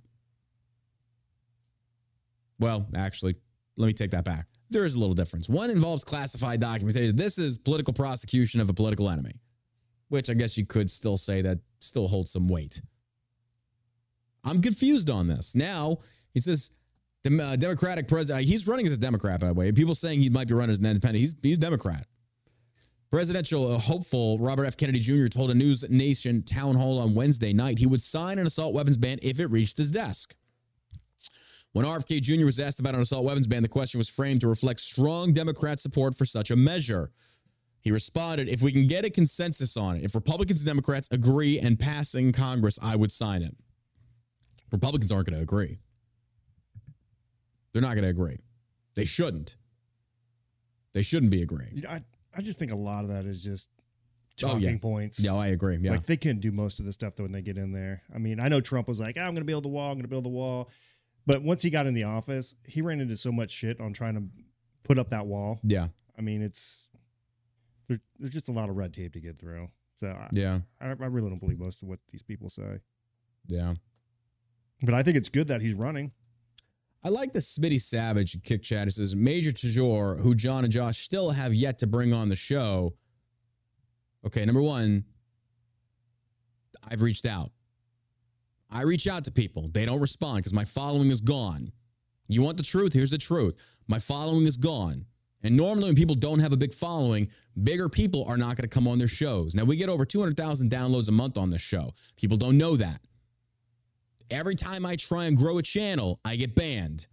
[2.58, 3.36] Well, actually,
[3.78, 4.51] let me take that back.
[4.72, 5.48] There is a little difference.
[5.48, 7.14] One involves classified documentation.
[7.14, 9.34] This is political prosecution of a political enemy,
[10.08, 12.80] which I guess you could still say that still holds some weight.
[14.44, 15.54] I'm confused on this.
[15.54, 15.98] Now,
[16.34, 16.70] he says,
[17.26, 19.70] uh, Democratic president, he's running as a Democrat, by the way.
[19.72, 21.20] People saying he might be running as an independent.
[21.20, 22.06] He's, he's Democrat.
[23.10, 24.76] Presidential uh, hopeful Robert F.
[24.76, 25.26] Kennedy Jr.
[25.26, 28.96] told a News Nation town hall on Wednesday night he would sign an assault weapons
[28.96, 30.34] ban if it reached his desk.
[31.72, 32.44] When RFK Jr.
[32.44, 35.80] was asked about an assault weapons ban, the question was framed to reflect strong Democrat
[35.80, 37.10] support for such a measure.
[37.80, 41.58] He responded, If we can get a consensus on it, if Republicans and Democrats agree
[41.58, 43.56] and pass in Congress, I would sign it.
[44.70, 45.78] Republicans aren't going to agree.
[47.72, 48.38] They're not going to agree.
[48.94, 49.56] They shouldn't.
[50.92, 51.72] They shouldn't be agreeing.
[51.74, 52.02] You know, I,
[52.36, 53.68] I just think a lot of that is just
[54.42, 54.76] Oh, talking yeah.
[54.80, 55.20] points.
[55.20, 55.76] Yeah, I agree.
[55.80, 55.90] Yeah.
[55.92, 58.02] Like they couldn't do most of the stuff though when they get in there.
[58.14, 59.88] I mean, I know Trump was like, "Ah, I'm going to build the wall.
[59.90, 60.70] I'm going to build the wall.
[61.26, 64.14] But once he got in the office, he ran into so much shit on trying
[64.14, 64.24] to
[64.82, 65.60] put up that wall.
[65.62, 65.88] yeah.
[66.18, 66.88] I mean, it's
[67.88, 69.68] there, there's just a lot of red tape to get through.
[69.94, 70.60] So I, Yeah.
[70.80, 72.80] I, I really don't believe most of what these people say.
[73.46, 73.74] Yeah.
[74.82, 76.12] But I think it's good that he's running.
[77.04, 78.88] I like the Smitty Savage kick chat.
[78.88, 82.36] It says Major Tajor, who John and Josh still have yet to bring on the
[82.36, 82.94] show.
[84.24, 85.04] Okay, number one,
[86.88, 87.50] I've reached out.
[88.72, 89.68] I reach out to people.
[89.72, 91.70] They don't respond because my following is gone.
[92.28, 92.92] You want the truth?
[92.92, 93.62] Here's the truth.
[93.88, 95.04] My following is gone.
[95.44, 97.28] And normally, when people don't have a big following,
[97.62, 99.54] bigger people are not going to come on their shows.
[99.54, 101.92] Now, we get over 200,000 downloads a month on this show.
[102.16, 103.00] People don't know that.
[104.30, 107.08] Every time I try and grow a channel, I get banned.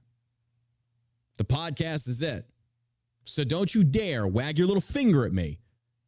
[1.38, 2.46] The podcast is it.
[3.26, 5.60] So don't you dare wag your little finger at me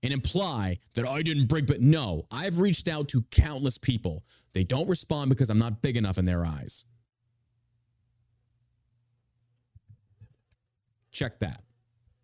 [0.04, 1.68] and imply that I didn't break.
[1.68, 4.24] But no, I've reached out to countless people.
[4.54, 6.86] They don't respond because I'm not big enough in their eyes.
[11.12, 11.62] Check that.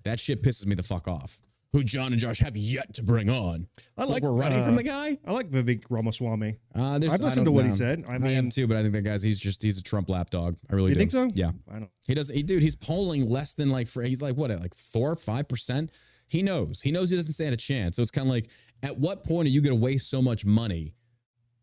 [0.03, 1.41] That shit pisses me the fuck off.
[1.73, 3.67] Who John and Josh have yet to bring on.
[3.97, 5.17] I like we're running uh, from the guy.
[5.27, 6.57] I like Vivek Ramaswamy.
[6.73, 8.05] Uh, I've listened to what he said.
[8.07, 10.07] I I, mean- am too, but I think that guy's he's just he's a Trump
[10.09, 10.55] lapdog.
[10.71, 10.99] I really You do.
[10.99, 11.27] think so?
[11.35, 11.51] Yeah.
[11.69, 11.91] I don't.
[12.07, 12.29] He does.
[12.29, 15.91] He, dude, he's polling less than like for he's like what like four five percent.
[16.27, 16.81] He knows.
[16.81, 17.95] He knows he doesn't stand a chance.
[17.95, 18.49] So it's kind of like,
[18.83, 20.93] at what point are you going to waste so much money?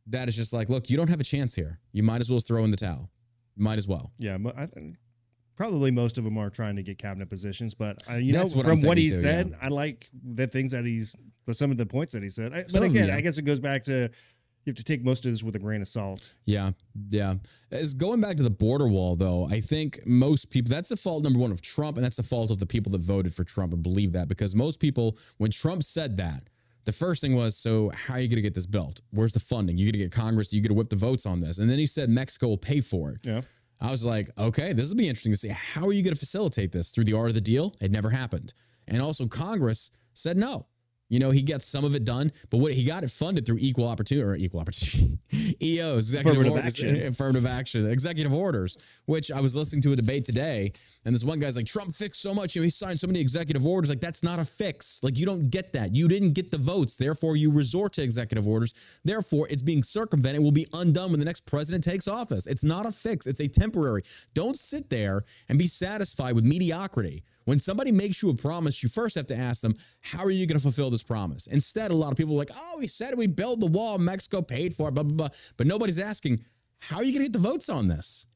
[0.06, 1.80] That is just like, look, you don't have a chance here.
[1.92, 3.10] You might as well throw in the towel.
[3.56, 4.12] Might as well.
[4.18, 4.68] Yeah, I,
[5.56, 8.58] probably most of them are trying to get cabinet positions, but uh, you That's know,
[8.58, 9.56] what from what he too, said, yeah.
[9.62, 11.14] I like the things that he's,
[11.46, 12.52] but some of the points that he said.
[12.52, 13.16] I, but them, again, yeah.
[13.16, 14.10] I guess it goes back to
[14.64, 16.32] you have to take most of this with a grain of salt.
[16.46, 16.70] Yeah,
[17.10, 17.34] yeah.
[17.70, 21.22] As going back to the border wall, though, I think most people that's the fault
[21.22, 23.72] number one of Trump, and that's the fault of the people that voted for Trump
[23.72, 26.48] and believe that because most people, when Trump said that,
[26.84, 29.00] the first thing was, so how are you going to get this built?
[29.10, 29.78] Where's the funding?
[29.78, 30.52] You're going to get Congress?
[30.52, 31.58] You're going to whip the votes on this?
[31.58, 33.20] And then he said Mexico will pay for it.
[33.22, 33.40] Yeah.
[33.80, 35.48] I was like, okay, this will be interesting to see.
[35.48, 37.74] How are you going to facilitate this through the art of the deal?
[37.80, 38.52] It never happened.
[38.86, 40.66] And also, Congress said no.
[41.08, 43.58] You know, he gets some of it done, but what he got it funded through
[43.60, 45.18] equal opportunity or equal opportunity
[45.62, 47.02] EOs, executive Affirmative orders, action.
[47.06, 49.00] affirmative action, executive orders.
[49.06, 50.72] Which I was listening to a debate today,
[51.04, 53.20] and this one guy's like, Trump fixed so much, you know, he signed so many
[53.20, 53.90] executive orders.
[53.90, 55.02] Like that's not a fix.
[55.02, 55.94] Like you don't get that.
[55.94, 58.74] You didn't get the votes, therefore you resort to executive orders.
[59.04, 60.42] Therefore, it's being circumvented.
[60.42, 62.46] Will be undone when the next president takes office.
[62.46, 63.26] It's not a fix.
[63.26, 64.02] It's a temporary.
[64.32, 67.24] Don't sit there and be satisfied with mediocrity.
[67.44, 70.46] When somebody makes you a promise, you first have to ask them, how are you
[70.46, 71.46] going to fulfill this promise?
[71.46, 74.40] Instead, a lot of people are like, oh, we said we build the wall, Mexico
[74.40, 75.28] paid for it, blah, blah, blah.
[75.56, 76.44] But nobody's asking,
[76.78, 78.26] how are you going to get the votes on this?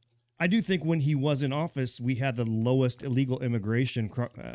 [0.41, 4.11] I do think when he was in office, we had the lowest illegal immigration.
[4.17, 4.55] Uh,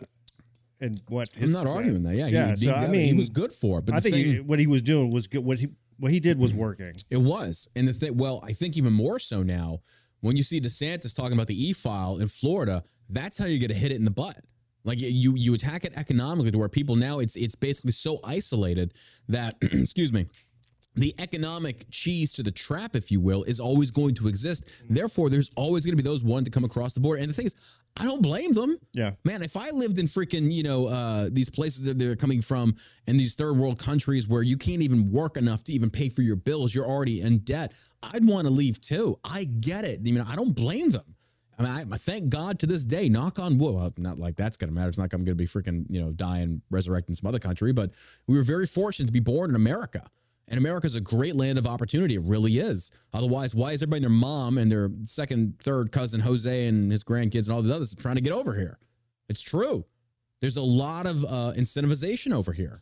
[0.79, 2.15] and what his, I'm not arguing that.
[2.15, 2.49] Yeah, yeah.
[2.51, 3.85] he, so he, I he was good for it.
[3.85, 5.43] But I think thing, he- what he was doing was good.
[5.43, 6.93] What he what he did was working.
[7.09, 7.67] It was.
[7.75, 9.79] And the thing, well, I think even more so now,
[10.23, 13.67] when you see DeSantis talking about the e file in Florida, that's how you get
[13.67, 14.38] to hit it in the butt.
[14.86, 18.93] Like you you attack it economically to where people now it's it's basically so isolated
[19.27, 20.27] that excuse me
[20.95, 24.65] the economic cheese to the trap, if you will, is always going to exist.
[24.65, 24.93] Mm-hmm.
[24.93, 27.19] Therefore, there's always going to be those wanting to come across the border.
[27.19, 27.55] And the thing is,
[27.97, 28.77] I don't blame them.
[28.93, 29.12] Yeah.
[29.23, 32.75] Man, if I lived in freaking, you know, uh, these places that they're coming from
[33.06, 36.23] and these third world countries where you can't even work enough to even pay for
[36.23, 39.19] your bills, you're already in debt, I'd want to leave too.
[39.23, 39.99] I get it.
[39.99, 41.15] I mean, I don't blame them.
[41.60, 43.75] I mean, I, I thank God to this day, knock on wood.
[43.75, 44.89] Well, not like that's going to matter.
[44.89, 47.27] It's not like I'm going to be freaking, you know, die and resurrect in some
[47.27, 47.91] other country, but
[48.27, 50.01] we were very fortunate to be born in America.
[50.47, 52.15] And America's a great land of opportunity.
[52.15, 52.91] It really is.
[53.13, 57.47] Otherwise, why is everybody their mom and their second, third cousin Jose and his grandkids
[57.47, 58.77] and all these others trying to get over here?
[59.29, 59.86] It's true.
[60.41, 62.82] There's a lot of uh, incentivization over here.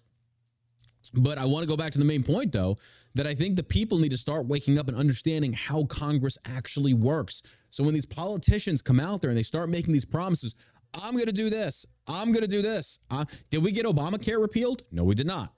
[1.14, 2.78] But I want to go back to the main point, though,
[3.16, 6.94] that I think the people need to start waking up and understanding how Congress actually
[6.94, 7.42] works.
[7.70, 10.56] So when these politicians come out there and they start making these promises,
[10.94, 13.00] I'm going to do this, I'm going to do this.
[13.10, 14.84] Uh, did we get Obamacare repealed?
[14.92, 15.54] No, we did not.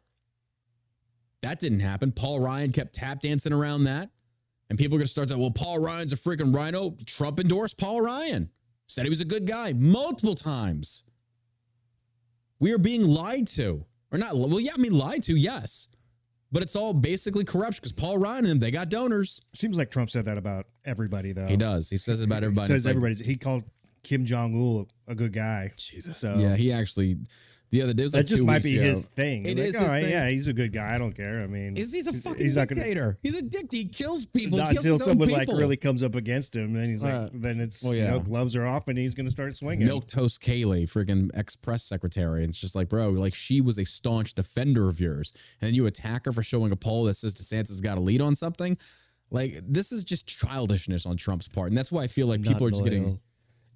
[1.43, 2.11] That didn't happen.
[2.13, 4.09] Paul Ryan kept tap dancing around that.
[4.69, 6.95] And people are going to start saying, well, Paul Ryan's a freaking rhino.
[7.05, 8.49] Trump endorsed Paul Ryan,
[8.87, 11.03] said he was a good guy multiple times.
[12.59, 13.85] We are being lied to.
[14.11, 15.89] Or not, well, yeah, I mean, lied to, yes.
[16.51, 19.41] But it's all basically corruption because Paul Ryan and them, they got donors.
[19.53, 21.47] Seems like Trump said that about everybody though.
[21.47, 21.89] He does.
[21.89, 22.67] He says it about everybody.
[22.67, 23.19] Says It's like, everybody's.
[23.19, 23.63] He called
[24.03, 25.71] Kim Jong Un a good guy.
[25.77, 26.19] Jesus.
[26.19, 27.17] So- yeah, he actually,
[27.73, 28.95] the other day, it was That like just two might weeks be ago.
[28.97, 29.45] his thing.
[29.47, 30.11] It Like, is all right, thing.
[30.11, 30.93] yeah, he's a good guy.
[30.93, 31.41] I don't care.
[31.41, 33.17] I mean, He's, he's a fucking he's not gonna- dictator.
[33.23, 33.65] he's a dick.
[33.71, 34.59] He kills people.
[34.59, 35.57] not he kills until someone like people.
[35.59, 38.23] really comes up against him, then he's like, Uh, then it's well, you know yeah.
[38.23, 39.87] gloves are off and he's going to start swinging.
[39.87, 42.43] Milk Toast Kayleigh, freaking ex press secretary.
[42.43, 45.33] And it's just like, bro, like she was a staunch defender of yours.
[45.59, 48.21] And then you attack her for showing a poll that says DeSantis got a lead
[48.21, 48.77] on something.
[49.31, 51.69] Like, this is just childishness on Trump's part.
[51.69, 53.19] And that's why I feel like people Not are just getting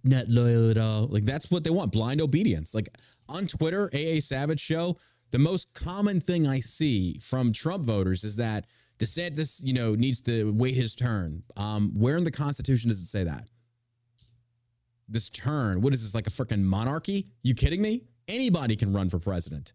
[0.03, 1.07] not loyal at all.
[1.07, 2.75] Like, that's what they want blind obedience.
[2.75, 2.87] Like,
[3.29, 4.97] on Twitter, AA Savage Show,
[5.31, 8.65] the most common thing I see from Trump voters is that
[8.99, 11.43] DeSantis, you know, needs to wait his turn.
[11.55, 13.49] Um, where in the Constitution does it say that?
[15.09, 15.81] this turn.
[15.81, 17.27] What is this, like a freaking monarchy?
[17.43, 18.03] You kidding me?
[18.27, 19.73] Anybody can run for president.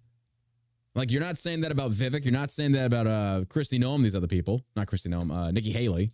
[0.95, 2.25] Like you're not saying that about Vivek.
[2.25, 4.61] You're not saying that about uh Kristi Noem, these other people.
[4.77, 6.11] Not Kristi Noem, uh Nikki Haley.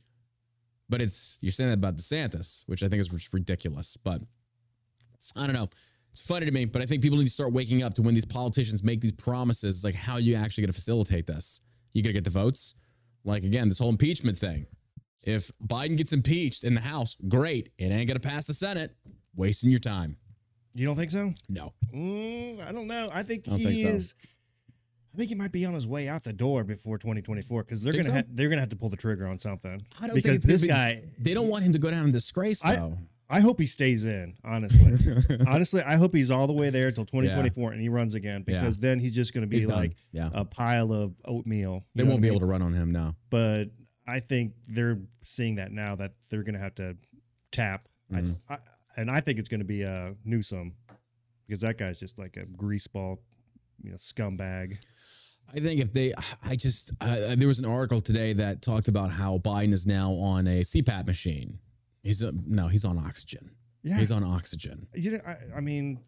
[0.89, 3.97] But it's you're saying that about DeSantis, which I think is ridiculous.
[3.97, 4.22] But
[5.34, 5.68] I don't know.
[6.19, 8.12] It's funny to me, but I think people need to start waking up to when
[8.12, 9.77] these politicians make these promises.
[9.77, 11.61] It's like, how are you actually going to facilitate this?
[11.93, 12.75] You going to get the votes?
[13.25, 14.66] Like, again, this whole impeachment thing.
[15.23, 17.69] If Biden gets impeached in the House, great.
[17.79, 18.97] It ain't going to pass the Senate.
[19.37, 20.16] Wasting your time.
[20.75, 21.33] You don't think so?
[21.49, 21.73] No.
[21.95, 23.09] Mm, I don't know.
[23.12, 23.89] I think I he think so.
[23.91, 24.14] is.
[25.14, 27.93] I think he might be on his way out the door before 2024 because they're
[27.93, 28.27] Think gonna so?
[28.27, 29.81] ha- they're gonna have to pull the trigger on something.
[30.01, 31.91] I don't because think it's gonna this be- guy, They don't want him to go
[31.93, 32.69] down in disgrace, though.
[32.97, 32.99] I
[33.41, 34.35] hope he stays in.
[34.45, 35.16] Honestly,
[35.47, 38.61] honestly, I hope he's all the way there till 2024 and he runs again Yeah.
[38.61, 40.31] because then he's just gonna be He's like Yeah.
[40.33, 41.85] a pile of oatmeal.
[41.95, 43.16] they won't be able to run on him now.
[43.31, 43.66] But
[44.07, 46.97] I think they're seeing that now that they're gonna have to
[47.53, 47.89] tap.
[48.11, 48.37] Mhm.
[48.49, 48.59] I, I,
[48.97, 50.74] and I think it's gonna be a Newsom
[51.47, 53.18] because that guy's just like a greaseball,
[53.83, 54.79] you know, scumbag.
[55.55, 56.12] I think if they,
[56.43, 60.12] I just, uh, there was an article today that talked about how Biden is now
[60.12, 61.59] on a CPAP machine.
[62.03, 63.51] He's a, no, he's on oxygen.
[63.82, 63.96] Yeah.
[63.96, 64.86] He's on oxygen.
[64.94, 66.01] You know, I, I mean,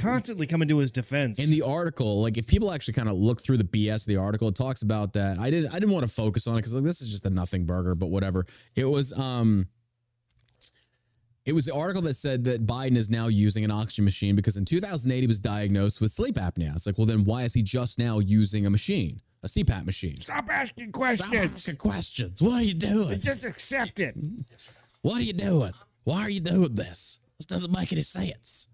[0.00, 1.38] constantly coming to his defense.
[1.42, 4.16] In the article, like if people actually kind of look through the BS of the
[4.18, 5.38] article, it talks about that.
[5.38, 7.30] I didn't, I didn't want to focus on it because like this is just a
[7.30, 8.46] nothing burger, but whatever.
[8.76, 9.66] It was, um,
[11.46, 14.56] it was the article that said that Biden is now using an oxygen machine because
[14.56, 16.74] in 2008 he was diagnosed with sleep apnea.
[16.74, 20.20] It's like, well, then why is he just now using a machine, a CPAP machine?
[20.20, 21.28] Stop asking questions.
[21.30, 22.40] Stop asking questions.
[22.42, 23.18] What are you doing?
[23.18, 24.14] Just accept it.
[25.04, 25.72] What are you doing?
[26.04, 27.20] Why are you doing this?
[27.38, 28.68] This doesn't make any sense.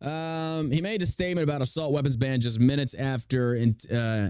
[0.00, 4.28] Um, he made a statement about assault weapons ban just minutes after int- uh,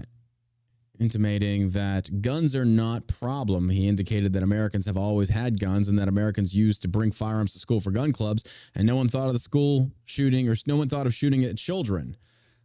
[0.99, 3.69] intimating that guns are not problem.
[3.69, 7.53] He indicated that Americans have always had guns and that Americans used to bring firearms
[7.53, 10.77] to school for gun clubs, and no one thought of the school shooting or no
[10.77, 12.17] one thought of shooting at children.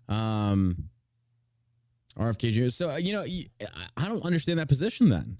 [0.09, 0.89] Um,
[2.17, 2.71] RFK Jr.
[2.71, 3.27] So you know,
[3.99, 5.37] I don't understand that position then.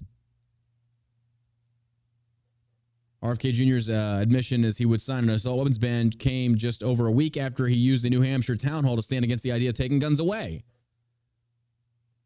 [3.23, 7.07] RFK Jr.'s uh, admission is he would sign an assault weapons ban came just over
[7.07, 9.69] a week after he used the New Hampshire town hall to stand against the idea
[9.69, 10.63] of taking guns away.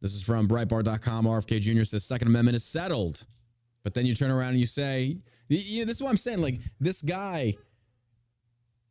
[0.01, 1.25] This is from Breitbart.com.
[1.25, 1.83] RFK Jr.
[1.83, 3.25] says Second Amendment is settled,
[3.83, 5.17] but then you turn around and you say,
[5.47, 6.41] you know, this is what I'm saying.
[6.41, 7.53] Like this guy,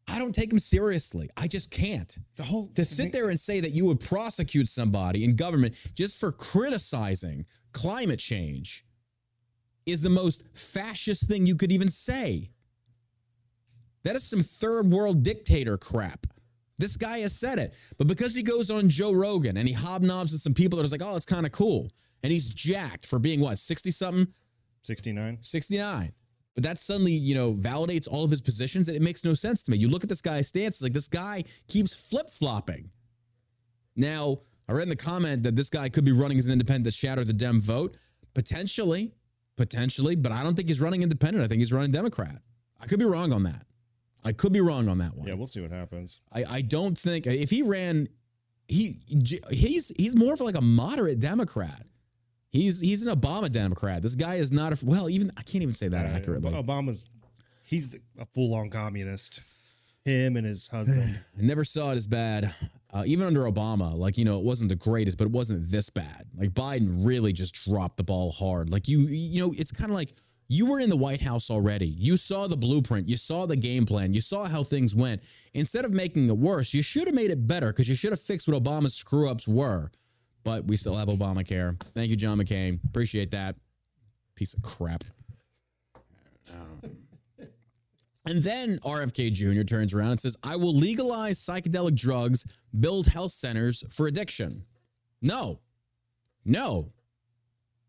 [0.09, 1.31] I don't take him seriously.
[1.37, 5.25] I just can't The whole to sit there and say that you would prosecute somebody
[5.25, 8.85] in government just for criticizing climate change
[9.87, 12.51] is the most fascist thing you could even say.
[14.05, 16.27] That is some third world dictator crap.
[16.79, 17.75] This guy has said it.
[17.99, 20.89] But because he goes on Joe Rogan and he hobnobs with some people that are
[20.89, 21.91] like, oh, it's kind of cool.
[22.23, 24.27] And he's jacked for being what, 60 something?
[24.83, 25.39] 69.
[25.41, 26.13] 69.
[26.55, 28.89] But that suddenly, you know, validates all of his positions.
[28.89, 29.79] and It makes no sense to me.
[29.79, 32.91] You look at this guy's stance, it's like this guy keeps flip flopping.
[33.97, 36.87] Now, I read in the comment that this guy could be running as an independent
[36.87, 37.97] to shatter the Dem vote.
[38.35, 39.13] Potentially,
[39.63, 41.45] potentially, but I don't think he's running independent.
[41.45, 42.37] I think he's running Democrat.
[42.81, 43.65] I could be wrong on that.
[44.25, 45.29] I could be wrong on that one.
[45.29, 46.21] Yeah, we'll see what happens.
[46.35, 48.09] I, I don't think if he ran,
[48.67, 48.99] he
[49.51, 51.83] he's he's more of like a moderate Democrat.
[52.51, 54.03] He's he's an Obama Democrat.
[54.03, 55.09] This guy is not a well.
[55.09, 56.51] Even I can't even say that Uh, accurately.
[56.53, 57.09] Obama's
[57.65, 59.41] he's a full on communist.
[60.05, 61.21] Him and his husband.
[61.39, 62.53] I never saw it as bad.
[62.93, 65.89] Uh, even under Obama, like you know, it wasn't the greatest, but it wasn't this
[65.89, 66.27] bad.
[66.37, 68.69] Like Biden really just dropped the ball hard.
[68.69, 70.13] Like you, you know, it's kind of like
[70.49, 71.87] you were in the White House already.
[71.87, 73.09] You saw the blueprint.
[73.09, 74.13] You saw the game plan.
[74.13, 75.23] You saw how things went.
[75.55, 78.21] Instead of making it worse, you should have made it better because you should have
[78.21, 79.91] fixed what Obama's screw ups were.
[80.45, 81.81] But we still have Obamacare.
[81.95, 82.85] Thank you, John McCain.
[82.85, 83.57] Appreciate that.
[84.35, 85.05] Piece of crap.
[88.25, 89.63] And then RFK Jr.
[89.63, 92.47] turns around and says, I will legalize psychedelic drugs,
[92.79, 94.65] build health centers for addiction.
[95.21, 95.61] No.
[96.45, 96.93] No.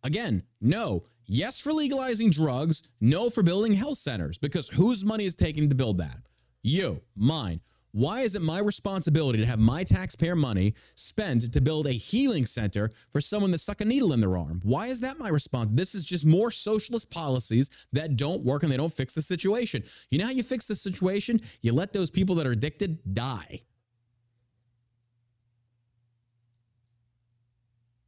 [0.04, 1.04] Again, no.
[1.26, 5.76] Yes for legalizing drugs, no for building health centers because whose money is taken to
[5.76, 6.18] build that?
[6.64, 7.62] You, mine.
[7.94, 12.48] Why is it my responsibility to have my taxpayer money spent to build a healing
[12.48, 14.62] center for someone that stuck a needle in their arm?
[14.64, 15.72] Why is that my response?
[15.72, 19.84] This is just more socialist policies that don't work and they don't fix the situation.
[20.10, 21.40] You know how you fix the situation?
[21.62, 23.60] You let those people that are addicted die.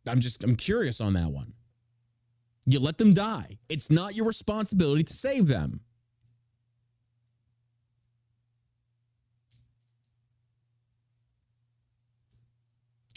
[0.08, 1.54] I'm just, I'm curious on that one.
[2.66, 3.60] You let them die.
[3.70, 5.82] It's not your responsibility to save them.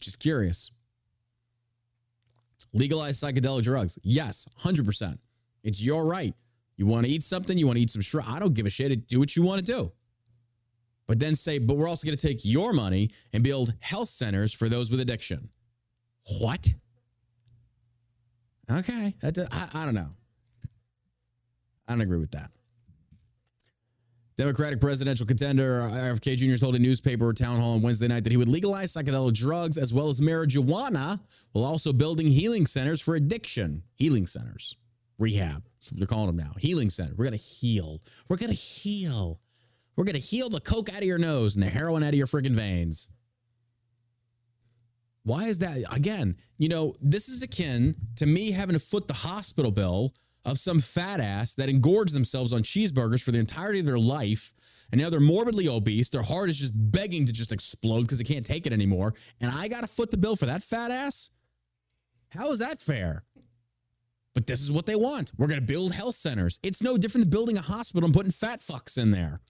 [0.09, 0.73] Just curious.
[2.73, 3.99] Legalize psychedelic drugs.
[4.03, 5.19] Yes, 100%.
[5.65, 6.33] It's your right.
[6.79, 8.27] You want to eat something, you want to eat some shrimp.
[8.27, 9.07] I don't give a shit.
[9.07, 9.93] Do what you want to do.
[11.07, 14.55] But then say, but we're also going to take your money and build health centers
[14.55, 15.51] for those with addiction.
[16.41, 16.73] What?
[18.71, 19.15] Okay.
[19.23, 20.09] I, I don't know.
[21.87, 22.51] I don't agree with that.
[24.39, 26.57] Democratic presidential contender RFK Jr.
[26.57, 29.93] told a newspaper town hall on Wednesday night that he would legalize psychedelic drugs as
[29.93, 31.19] well as marijuana,
[31.51, 33.83] while also building healing centers for addiction.
[33.97, 34.77] Healing centers,
[35.19, 35.65] rehab.
[35.75, 36.53] That's what they're calling them now.
[36.57, 37.15] Healing center.
[37.17, 38.01] We're gonna heal.
[38.29, 39.41] We're gonna heal.
[39.97, 42.29] We're gonna heal the coke out of your nose and the heroin out of your
[42.29, 43.09] freaking veins.
[45.25, 45.79] Why is that?
[45.93, 50.15] Again, you know, this is akin to me having to foot the hospital bill
[50.45, 54.55] of some fat ass that engorged themselves on cheeseburgers for the entirety of their life.
[54.91, 56.09] And now they're morbidly obese.
[56.09, 59.15] Their heart is just begging to just explode because they can't take it anymore.
[59.41, 61.31] And I got to foot the bill for that fat ass?
[62.31, 63.25] How is that fair?
[64.35, 65.33] But this is what they want.
[65.37, 66.61] We're going to build health centers.
[66.63, 69.41] It's no different than building a hospital and putting fat fucks in there.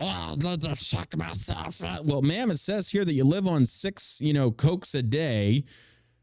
[0.00, 1.80] Oh, the check myself.
[2.04, 5.64] Well, ma'am, it says here that you live on six, you know, cokes a day.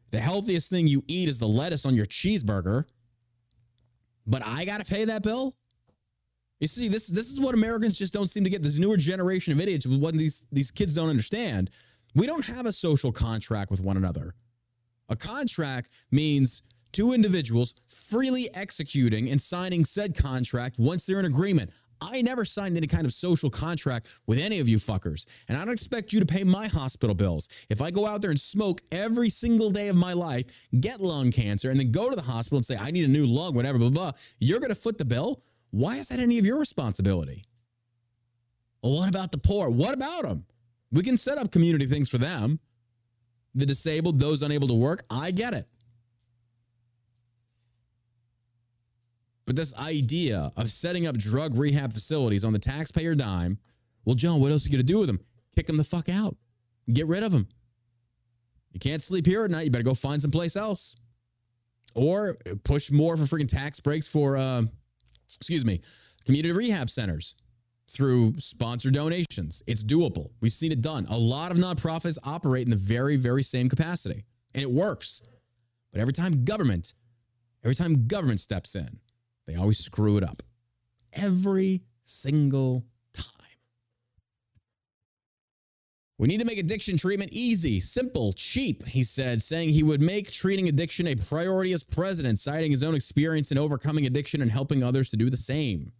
[0.09, 2.83] The healthiest thing you eat is the lettuce on your cheeseburger.
[4.31, 5.53] But I got to pay that bill.
[6.61, 8.63] You see, this this is what Americans just don't seem to get.
[8.63, 11.69] This newer generation of idiots, what these these kids don't understand.
[12.15, 14.33] We don't have a social contract with one another.
[15.09, 16.63] A contract means
[16.93, 21.71] two individuals freely executing and signing said contract once they're in agreement.
[22.01, 25.25] I never signed any kind of social contract with any of you fuckers.
[25.47, 27.47] And I don't expect you to pay my hospital bills.
[27.69, 31.31] If I go out there and smoke every single day of my life, get lung
[31.31, 33.77] cancer, and then go to the hospital and say, I need a new lung, whatever,
[33.77, 35.43] blah, blah, you're going to foot the bill?
[35.69, 37.45] Why is that any of your responsibility?
[38.81, 39.69] Well, what about the poor?
[39.69, 40.45] What about them?
[40.91, 42.59] We can set up community things for them.
[43.53, 45.67] The disabled, those unable to work, I get it.
[49.51, 53.57] But this idea of setting up drug rehab facilities on the taxpayer dime,
[54.05, 55.19] well, John, what else are you going to do with them?
[55.57, 56.37] Kick them the fuck out.
[56.93, 57.49] Get rid of them.
[58.71, 59.65] You can't sleep here at night.
[59.65, 60.95] You better go find someplace else.
[61.95, 64.63] Or push more for freaking tax breaks for, uh,
[65.37, 65.81] excuse me,
[66.23, 67.35] community rehab centers
[67.89, 69.63] through sponsor donations.
[69.67, 70.29] It's doable.
[70.39, 71.07] We've seen it done.
[71.09, 74.23] A lot of nonprofits operate in the very, very same capacity,
[74.55, 75.21] and it works.
[75.91, 76.93] But every time government,
[77.65, 78.97] every time government steps in,
[79.47, 80.43] they always screw it up.
[81.13, 83.25] Every single time.
[86.17, 90.31] We need to make addiction treatment easy, simple, cheap, he said, saying he would make
[90.31, 94.83] treating addiction a priority as president, citing his own experience in overcoming addiction and helping
[94.83, 95.91] others to do the same.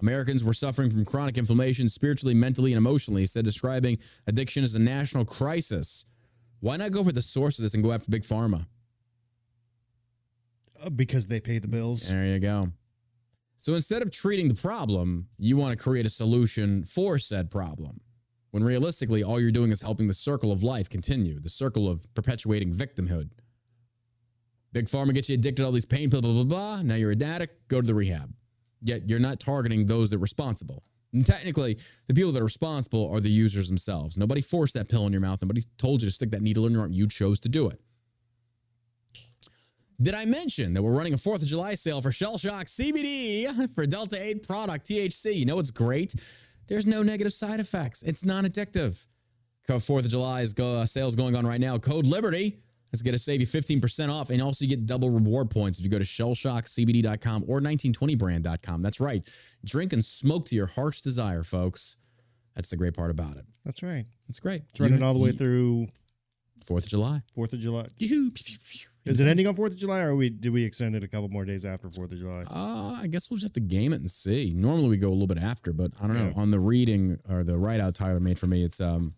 [0.00, 4.74] Americans were suffering from chronic inflammation spiritually, mentally, and emotionally, he said, describing addiction as
[4.74, 6.06] a national crisis.
[6.60, 8.66] Why not go for the source of this and go after Big Pharma?
[10.96, 12.08] Because they pay the bills.
[12.08, 12.68] There you go.
[13.56, 18.00] So instead of treating the problem, you want to create a solution for said problem.
[18.52, 22.06] When realistically, all you're doing is helping the circle of life continue, the circle of
[22.14, 23.30] perpetuating victimhood.
[24.72, 26.82] Big Pharma gets you addicted to all these pain pills, blah, blah, blah.
[26.82, 28.32] Now you're an addict, go to the rehab.
[28.82, 30.82] Yet you're not targeting those that are responsible.
[31.12, 34.16] And technically, the people that are responsible are the users themselves.
[34.16, 35.42] Nobody forced that pill in your mouth.
[35.42, 36.92] Nobody told you to stick that needle in your arm.
[36.92, 37.80] You chose to do it.
[40.02, 43.70] Did I mention that we're running a 4th of July sale for Shell Shock CBD
[43.74, 45.34] for Delta 8 product THC?
[45.34, 46.14] You know what's great?
[46.68, 48.02] There's no negative side effects.
[48.02, 49.06] It's non addictive.
[49.66, 51.76] Code 4th of July is go, uh, sales going on right now.
[51.76, 52.60] Code Liberty
[52.92, 54.30] is going to save you 15% off.
[54.30, 58.80] And also, you get double reward points if you go to shellshockcbd.com or 1920brand.com.
[58.80, 59.28] That's right.
[59.64, 61.98] Drink and smoke to your heart's desire, folks.
[62.54, 63.44] That's the great part about it.
[63.66, 64.06] That's right.
[64.30, 64.62] It's great.
[64.70, 65.88] It's running all the way through
[66.64, 67.22] 4th of July.
[67.34, 67.86] Fourth of July.
[69.06, 71.28] Is it ending on Fourth of July, or we did we extend it a couple
[71.28, 72.42] more days after Fourth of July?
[72.42, 74.52] Uh, I guess we'll just have to game it and see.
[74.54, 76.30] Normally we go a little bit after, but I don't know.
[76.34, 76.40] Yeah.
[76.40, 79.14] On the reading or the write out Tyler made for me, it's um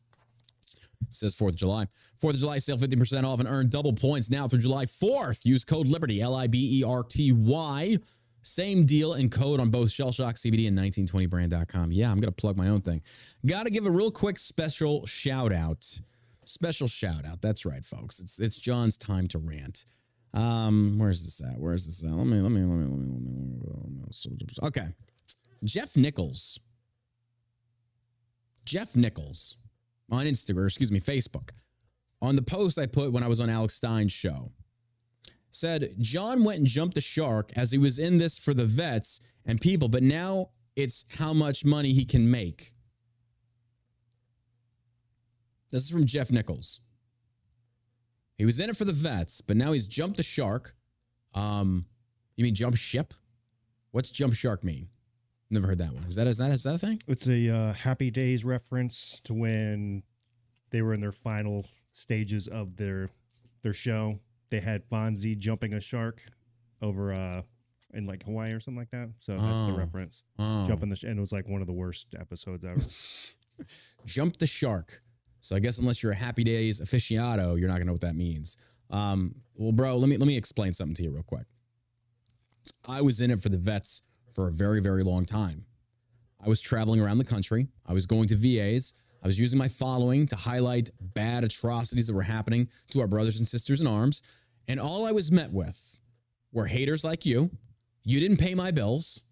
[1.02, 1.86] it says 4th of July.
[2.22, 5.44] 4th of July sale 50% off and earn double points now through July 4th.
[5.44, 7.96] Use code Liberty, L I B E R T Y.
[8.42, 11.92] Same deal and code on both Shell Shock CBD and 1920brand.com.
[11.92, 13.00] Yeah, I'm going to plug my own thing.
[13.46, 16.00] Got to give a real quick special shout out.
[16.44, 17.40] Special shout out.
[17.40, 18.18] That's right, folks.
[18.18, 19.84] It's it's John's time to rant.
[20.34, 21.58] Um, where's this at?
[21.58, 22.10] Where's this at?
[22.10, 24.68] Let me, let me, let me, let me, let me, let me.
[24.68, 24.88] Okay.
[25.64, 26.58] Jeff Nichols.
[28.64, 29.56] Jeff Nichols
[30.10, 31.50] on Instagram, excuse me, Facebook.
[32.20, 34.52] On the post I put when I was on Alex Stein's show,
[35.50, 39.20] said John went and jumped the shark as he was in this for the vets
[39.44, 42.72] and people, but now it's how much money he can make.
[45.72, 46.80] This is from Jeff Nichols.
[48.36, 50.74] He was in it for the vets, but now he's jumped the shark.
[51.34, 51.86] Um,
[52.36, 53.14] you mean jump ship?
[53.90, 54.88] What's jump shark mean?
[55.50, 56.04] Never heard that one.
[56.04, 57.00] Is that is that is that a thing?
[57.06, 60.02] It's a uh, Happy Days reference to when
[60.70, 63.10] they were in their final stages of their
[63.62, 64.18] their show.
[64.50, 66.22] They had Fonzie jumping a shark
[66.80, 67.42] over uh
[67.94, 69.10] in like Hawaii or something like that.
[69.18, 69.72] So that's Oh.
[69.72, 70.24] the reference.
[70.38, 70.66] Oh.
[70.66, 72.80] Jumping the sh- and it was like one of the worst episodes ever.
[74.06, 75.02] Jump the shark.
[75.42, 78.14] So I guess unless you're a Happy Days aficionado, you're not gonna know what that
[78.14, 78.56] means.
[78.90, 81.46] Um, well, bro, let me let me explain something to you real quick.
[82.88, 85.66] I was in it for the vets for a very very long time.
[86.44, 87.66] I was traveling around the country.
[87.84, 88.94] I was going to VAs.
[89.22, 93.38] I was using my following to highlight bad atrocities that were happening to our brothers
[93.38, 94.22] and sisters in arms.
[94.68, 95.98] And all I was met with
[96.52, 97.50] were haters like you.
[98.04, 99.24] You didn't pay my bills.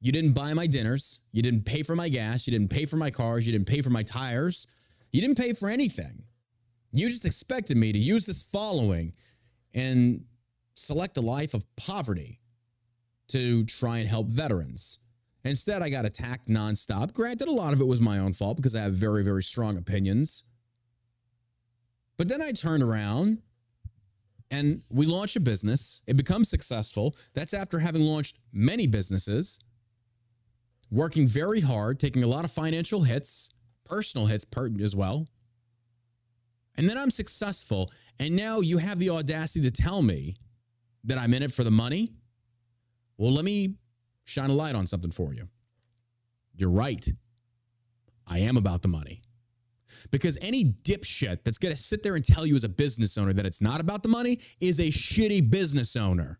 [0.00, 1.20] You didn't buy my dinners.
[1.30, 2.46] You didn't pay for my gas.
[2.46, 3.46] You didn't pay for my cars.
[3.46, 4.66] You didn't pay for my tires.
[5.12, 6.24] You didn't pay for anything.
[6.92, 9.12] You just expected me to use this following
[9.74, 10.24] and
[10.74, 12.40] select a life of poverty
[13.28, 14.98] to try and help veterans.
[15.44, 17.12] Instead, I got attacked nonstop.
[17.12, 19.76] Granted, a lot of it was my own fault because I have very, very strong
[19.76, 20.44] opinions.
[22.16, 23.38] But then I turn around
[24.50, 26.02] and we launch a business.
[26.06, 27.16] It becomes successful.
[27.34, 29.60] That's after having launched many businesses,
[30.90, 33.50] working very hard, taking a lot of financial hits,
[33.84, 35.26] personal hits per- as well.
[36.76, 37.92] And then I'm successful.
[38.18, 40.36] And now you have the audacity to tell me
[41.04, 42.12] that I'm in it for the money.
[43.18, 43.76] Well, let me
[44.24, 45.48] shine a light on something for you.
[46.56, 47.06] You're right.
[48.26, 49.22] I am about the money.
[50.10, 53.32] Because any dipshit that's going to sit there and tell you as a business owner
[53.32, 56.38] that it's not about the money is a shitty business owner.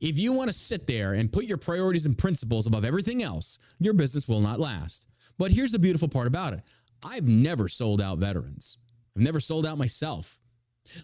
[0.00, 3.58] If you want to sit there and put your priorities and principles above everything else,
[3.78, 5.08] your business will not last.
[5.38, 6.62] But here's the beautiful part about it
[7.04, 8.78] I've never sold out veterans,
[9.16, 10.40] I've never sold out myself.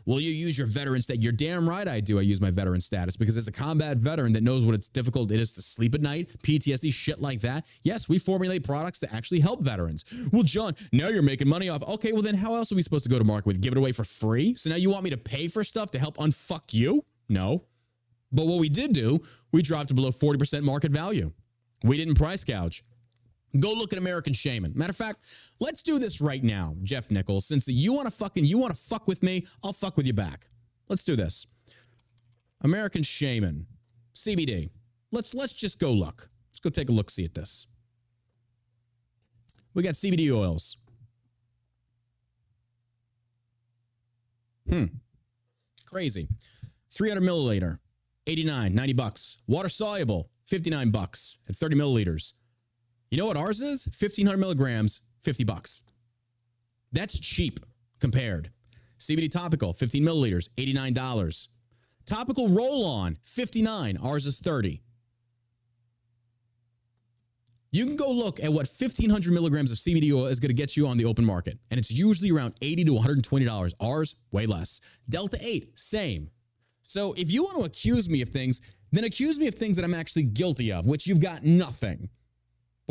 [0.06, 1.22] Will you use your veteran status?
[1.22, 2.18] You're damn right I do.
[2.18, 5.32] I use my veteran status because as a combat veteran that knows what it's difficult
[5.32, 7.66] it is to sleep at night, PTSD, shit like that.
[7.82, 10.04] Yes, we formulate products to actually help veterans.
[10.32, 11.82] Well, John, now you're making money off.
[11.88, 13.60] Okay, well then how else are we supposed to go to market with?
[13.60, 14.54] Give it away for free?
[14.54, 17.04] So now you want me to pay for stuff to help unfuck you?
[17.28, 17.64] No.
[18.30, 19.20] But what we did do,
[19.52, 21.32] we dropped below 40% market value.
[21.84, 22.84] We didn't price gouge.
[23.60, 24.72] Go look at American Shaman.
[24.74, 25.26] Matter of fact,
[25.60, 27.46] let's do this right now, Jeff Nichols.
[27.46, 30.14] Since you want to fucking you want to fuck with me, I'll fuck with you
[30.14, 30.48] back.
[30.88, 31.46] Let's do this.
[32.62, 33.66] American Shaman,
[34.14, 34.70] CBD.
[35.10, 36.28] Let's let's just go look.
[36.50, 37.10] Let's go take a look.
[37.10, 37.66] See at this.
[39.74, 40.78] We got CBD oils.
[44.68, 44.84] Hmm.
[45.86, 46.28] Crazy.
[46.90, 47.78] 300 milliliter,
[48.26, 49.38] 89, 90 bucks.
[49.46, 52.34] Water soluble, 59 bucks at 30 milliliters.
[53.12, 53.86] You know what ours is?
[53.88, 55.82] 1500 milligrams, 50 bucks.
[56.92, 57.60] That's cheap
[58.00, 58.50] compared.
[58.98, 61.48] CBD topical, 15 milliliters, $89.
[62.06, 63.98] Topical roll on, 59.
[64.02, 64.80] Ours is 30.
[67.70, 70.74] You can go look at what 1500 milligrams of CBD oil is going to get
[70.74, 71.58] you on the open market.
[71.70, 73.74] And it's usually around 80 to $120.
[73.78, 74.80] Ours, way less.
[75.10, 76.30] Delta 8, same.
[76.82, 79.84] So if you want to accuse me of things, then accuse me of things that
[79.84, 82.08] I'm actually guilty of, which you've got nothing.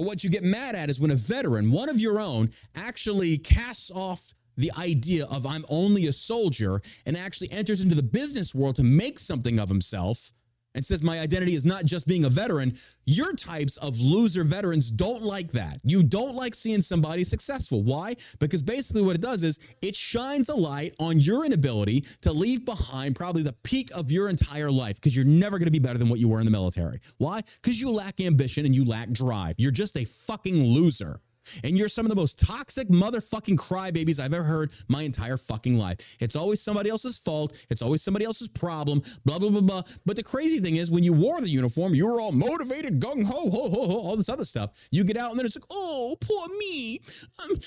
[0.01, 3.37] But what you get mad at is when a veteran, one of your own, actually
[3.37, 8.55] casts off the idea of I'm only a soldier and actually enters into the business
[8.55, 10.33] world to make something of himself
[10.75, 12.77] and says my identity is not just being a veteran.
[13.05, 15.79] Your types of loser veterans don't like that.
[15.83, 17.83] You don't like seeing somebody successful.
[17.83, 18.15] Why?
[18.39, 22.65] Because basically what it does is it shines a light on your inability to leave
[22.65, 25.97] behind probably the peak of your entire life because you're never going to be better
[25.97, 26.99] than what you were in the military.
[27.17, 27.41] Why?
[27.61, 29.55] Because you lack ambition and you lack drive.
[29.57, 31.19] You're just a fucking loser.
[31.63, 35.77] And you're some of the most toxic motherfucking crybabies I've ever heard my entire fucking
[35.77, 36.17] life.
[36.19, 37.65] It's always somebody else's fault.
[37.69, 39.83] It's always somebody else's problem, blah, blah, blah, blah.
[40.05, 43.23] But the crazy thing is, when you wore the uniform, you were all motivated, gung
[43.23, 44.71] ho, ho, ho, ho, all this other stuff.
[44.91, 47.01] You get out and then it's like, oh, poor me.
[47.43, 47.57] Um,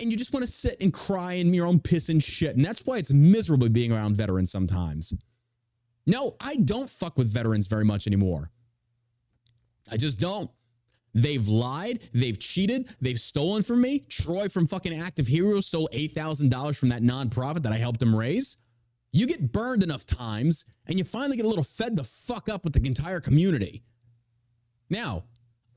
[0.00, 2.56] and you just want to sit and cry in your own piss and shit.
[2.56, 5.14] And that's why it's miserable being around veterans sometimes.
[6.06, 8.50] No, I don't fuck with veterans very much anymore.
[9.90, 10.50] I just don't.
[11.14, 14.00] They've lied, they've cheated, they've stolen from me.
[14.08, 18.58] Troy from fucking Active Heroes stole $8,000 from that nonprofit that I helped him raise.
[19.12, 22.64] You get burned enough times and you finally get a little fed the fuck up
[22.64, 23.82] with the entire community.
[24.90, 25.24] Now,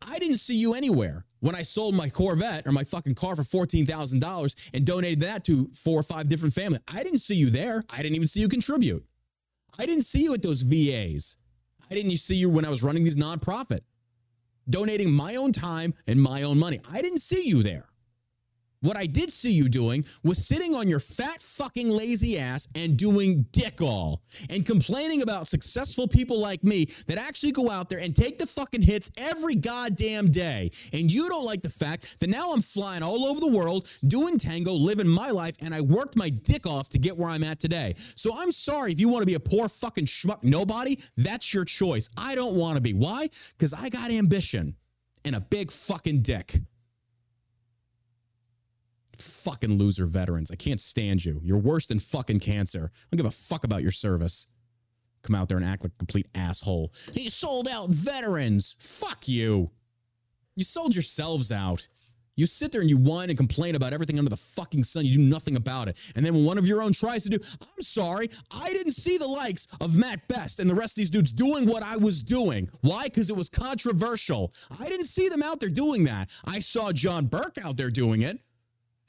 [0.02, 3.44] I didn't see you anywhere when I sold my Corvette or my fucking car for
[3.44, 6.82] $14,000 and donated that to four or five different families.
[6.94, 7.84] I didn't see you there.
[7.94, 9.06] I didn't even see you contribute.
[9.80, 11.38] I didn't see you at those VAs.
[11.90, 13.82] I didn't see you when I was running these nonprofit,
[14.72, 16.82] donating my own time and my own money.
[16.92, 17.91] I didn't see you there.
[18.82, 22.98] What I did see you doing was sitting on your fat fucking lazy ass and
[22.98, 28.00] doing dick all and complaining about successful people like me that actually go out there
[28.00, 30.72] and take the fucking hits every goddamn day.
[30.94, 34.40] And you don't like the fact that now I'm flying all over the world, doing
[34.40, 37.60] tango, living my life, and I worked my dick off to get where I'm at
[37.60, 37.94] today.
[38.16, 41.66] So I'm sorry if you want to be a poor fucking schmuck nobody, that's your
[41.66, 42.10] choice.
[42.18, 42.94] I don't want to be.
[42.94, 43.30] Why?
[43.52, 44.76] Because I got ambition
[45.24, 46.56] and a big fucking dick.
[49.22, 50.52] Fucking loser veterans.
[50.52, 51.40] I can't stand you.
[51.44, 52.92] You're worse than fucking cancer.
[52.94, 54.48] I don't give a fuck about your service.
[55.24, 56.92] Come out there and act like a complete asshole.
[57.14, 58.76] He sold out veterans.
[58.80, 59.70] Fuck you.
[60.56, 61.88] You sold yourselves out.
[62.36, 65.06] You sit there and you whine and complain about everything under the fucking sun.
[65.06, 65.98] You do nothing about it.
[66.16, 69.18] And then when one of your own tries to do, I'm sorry, I didn't see
[69.18, 72.24] the likes of Mat Best and the rest of these dudes doing what I was
[72.24, 72.70] doing.
[72.82, 73.04] Why?
[73.04, 74.54] Because it was controversial.
[74.80, 76.30] I didn't see them out there doing that.
[76.46, 78.40] I saw John Burke out there doing it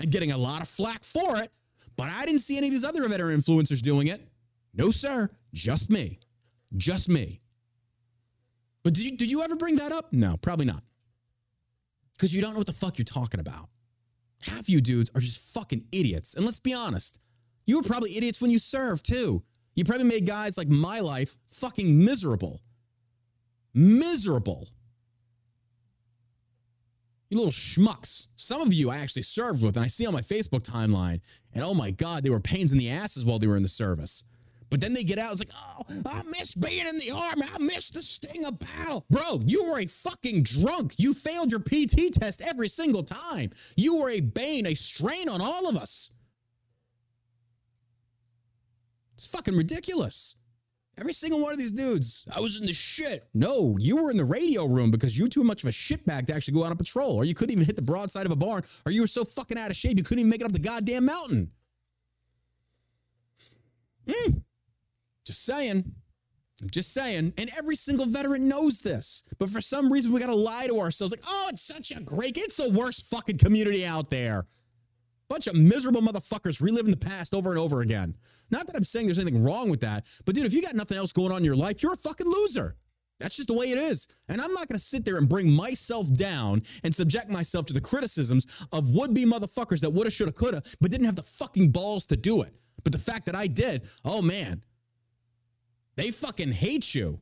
[0.03, 1.51] and getting a lot of flack for it,
[1.97, 4.21] but I didn't see any of these other veteran influencers doing it.
[4.75, 5.31] No, sir.
[5.53, 6.19] Just me.
[6.77, 7.41] Just me.
[8.83, 10.13] But did you, did you ever bring that up?
[10.13, 10.83] No, probably not
[12.23, 13.69] because you don't know what the fuck you're talking about.
[14.43, 16.35] Half you dudes are just fucking idiots.
[16.35, 17.19] And let's be honest,
[17.67, 19.43] you were probably idiots when you served too.
[19.75, 22.61] You probably made guys like my life fucking miserable.
[23.75, 24.69] Miserable.
[27.33, 28.29] You little schmucks.
[28.37, 31.23] Some of you I actually served with, and I see on my Facebook timeline,
[31.55, 33.71] and oh my God, they were pains in the asses while they were in the
[33.71, 34.25] service.
[34.69, 37.45] But then they get out, it's like, oh, I miss being in the army.
[37.51, 39.07] I miss the sting of battle.
[39.09, 40.93] Bro, you were a fucking drunk.
[40.99, 43.49] You failed your PT test every single time.
[43.77, 46.11] You were a bane, a strain on all of us.
[49.15, 50.37] It's fucking ridiculous.
[51.03, 53.29] Every single one of these dudes, I was in the shit.
[53.35, 56.33] No, you were in the radio room because you too much of a shitbag to
[56.33, 58.63] actually go out on patrol, or you couldn't even hit the broadside of a barn,
[58.87, 60.61] or you were so fucking out of shape you couldn't even make it up the
[60.61, 61.51] goddamn mountain.
[64.09, 64.31] Hmm.
[65.27, 65.93] Just saying.
[66.63, 67.33] I'm just saying.
[67.37, 69.25] And every single veteran knows this.
[69.39, 72.01] But for some reason, we got to lie to ourselves like, oh, it's such a
[72.01, 74.47] great, it's the worst fucking community out there.
[75.33, 78.15] Bunch of miserable motherfuckers reliving the past over and over again.
[78.51, 80.99] Not that I'm saying there's anything wrong with that, but dude, if you got nothing
[80.99, 82.77] else going on in your life, you're a fucking loser.
[83.19, 84.09] That's just the way it is.
[84.29, 87.73] And I'm not going to sit there and bring myself down and subject myself to
[87.73, 91.71] the criticisms of would be motherfuckers that woulda, shoulda, coulda, but didn't have the fucking
[91.71, 92.53] balls to do it.
[92.85, 94.63] But the fact that I did, oh man,
[95.97, 97.19] they fucking hate you.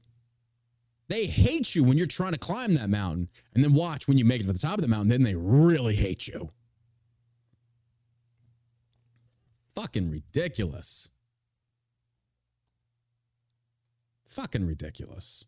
[1.06, 3.28] They hate you when you're trying to climb that mountain.
[3.54, 5.36] And then watch when you make it to the top of the mountain, then they
[5.36, 6.50] really hate you.
[9.80, 11.10] Fucking ridiculous.
[14.26, 15.46] Fucking ridiculous.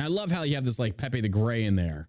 [0.00, 2.08] I love how you have this like Pepe the Gray in there.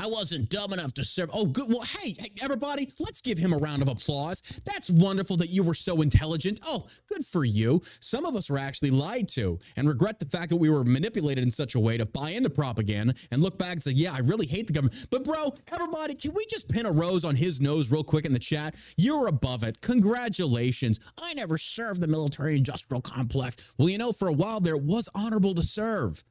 [0.00, 1.28] I wasn't dumb enough to serve.
[1.34, 1.68] Oh, good.
[1.68, 4.40] Well, hey, hey, everybody, let's give him a round of applause.
[4.64, 6.58] That's wonderful that you were so intelligent.
[6.64, 7.82] Oh, good for you.
[8.00, 11.44] Some of us were actually lied to and regret the fact that we were manipulated
[11.44, 14.20] in such a way to buy into propaganda and look back and say, yeah, I
[14.20, 15.06] really hate the government.
[15.10, 18.32] But, bro, everybody, can we just pin a rose on his nose real quick in
[18.32, 18.76] the chat?
[18.96, 19.82] You're above it.
[19.82, 20.98] Congratulations.
[21.20, 23.74] I never served the military industrial complex.
[23.76, 26.24] Well, you know, for a while there, it was honorable to serve.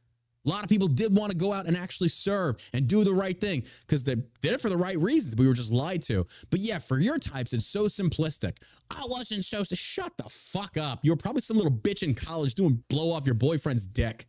[0.45, 3.13] A lot of people did want to go out and actually serve and do the
[3.13, 5.35] right thing because they did it for the right reasons.
[5.35, 6.25] We were just lied to.
[6.49, 8.57] But yeah, for your types, it's so simplistic.
[8.89, 10.99] I wasn't supposed to shut the fuck up.
[11.03, 14.27] You were probably some little bitch in college doing blow off your boyfriend's dick.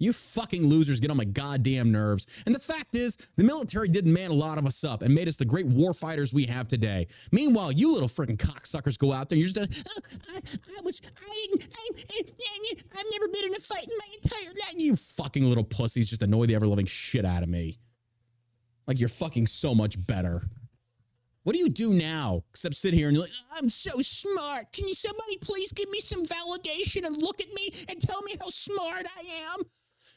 [0.00, 2.26] You fucking losers get on my goddamn nerves.
[2.46, 5.28] And the fact is, the military did man a lot of us up and made
[5.28, 7.06] us the great war fighters we have today.
[7.32, 9.38] Meanwhile, you little freaking cocksuckers go out there.
[9.38, 10.00] You're just, uh,
[10.34, 10.38] I,
[10.78, 12.22] I, was, I, I,
[12.96, 14.74] I've never been in a fight in my entire life.
[14.74, 17.78] You fucking little pussies just annoy the ever loving shit out of me.
[18.86, 20.42] Like you're fucking so much better.
[21.42, 24.72] What do you do now except sit here and you're like, I'm so smart.
[24.72, 28.36] Can you somebody please give me some validation and look at me and tell me
[28.40, 29.62] how smart I am?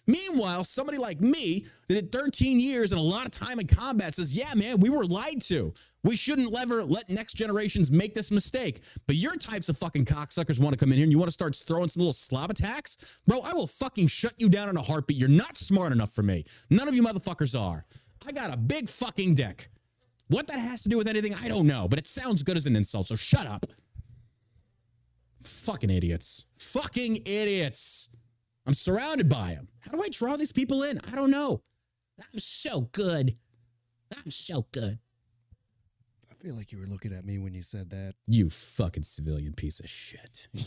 [0.05, 4.15] Meanwhile, somebody like me that did 13 years and a lot of time in combat
[4.15, 5.73] says, Yeah, man, we were lied to.
[6.03, 8.81] We shouldn't ever let next generations make this mistake.
[9.07, 11.33] But your types of fucking cocksuckers want to come in here and you want to
[11.33, 13.19] start throwing some little slob attacks?
[13.25, 15.17] Bro, I will fucking shut you down in a heartbeat.
[15.17, 16.43] You're not smart enough for me.
[16.69, 17.85] None of you motherfuckers are.
[18.27, 19.69] I got a big fucking dick.
[20.27, 22.65] What that has to do with anything, I don't know, but it sounds good as
[22.65, 23.65] an insult, so shut up.
[25.41, 26.45] Fucking idiots.
[26.57, 28.09] Fucking idiots.
[28.65, 29.67] I'm surrounded by them.
[29.85, 30.99] How do I draw these people in?
[31.11, 31.61] I don't know.
[32.19, 33.35] I'm so good.
[34.15, 34.99] I'm so good.
[36.31, 38.13] I feel like you were looking at me when you said that.
[38.27, 40.47] You fucking civilian piece of shit.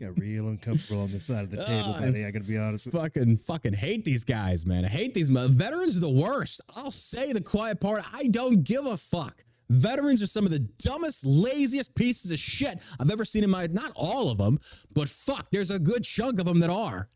[0.00, 2.24] Got real uncomfortable on the side of the table, Ah, buddy.
[2.24, 4.86] I gotta be honest with fucking fucking hate these guys, man.
[4.86, 6.62] I hate these mo- veterans are the worst.
[6.74, 8.02] I'll say the quiet part.
[8.10, 9.44] I don't give a fuck.
[9.70, 13.68] Veterans are some of the dumbest, laziest pieces of shit I've ever seen in my
[13.68, 14.58] not all of them,
[14.92, 17.08] but fuck, there's a good chunk of them that are.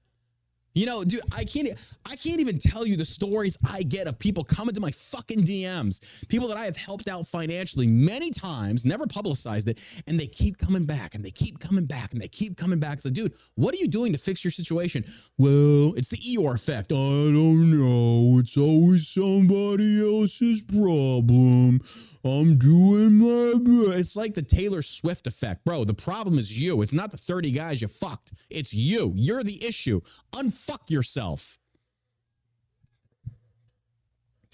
[0.75, 1.69] You know, dude, I can't
[2.05, 5.43] I can't even tell you the stories I get of people coming to my fucking
[5.43, 9.79] DMs, people that I have helped out financially many times, never publicized it,
[10.09, 13.05] and they keep coming back and they keep coming back and they keep coming back.
[13.05, 15.05] Like, dude, what are you doing to fix your situation?
[15.39, 16.91] Well, it's the Eeyore effect.
[16.91, 18.41] I don't know.
[18.41, 21.81] It's always somebody else's problem.
[22.25, 23.99] I'm doing my best.
[23.99, 25.65] It's like the Taylor Swift effect.
[25.65, 26.81] Bro, the problem is you.
[26.81, 28.33] It's not the 30 guys you fucked.
[28.49, 29.13] It's you.
[29.15, 30.01] You're the issue.
[30.33, 31.59] Unfuck yourself.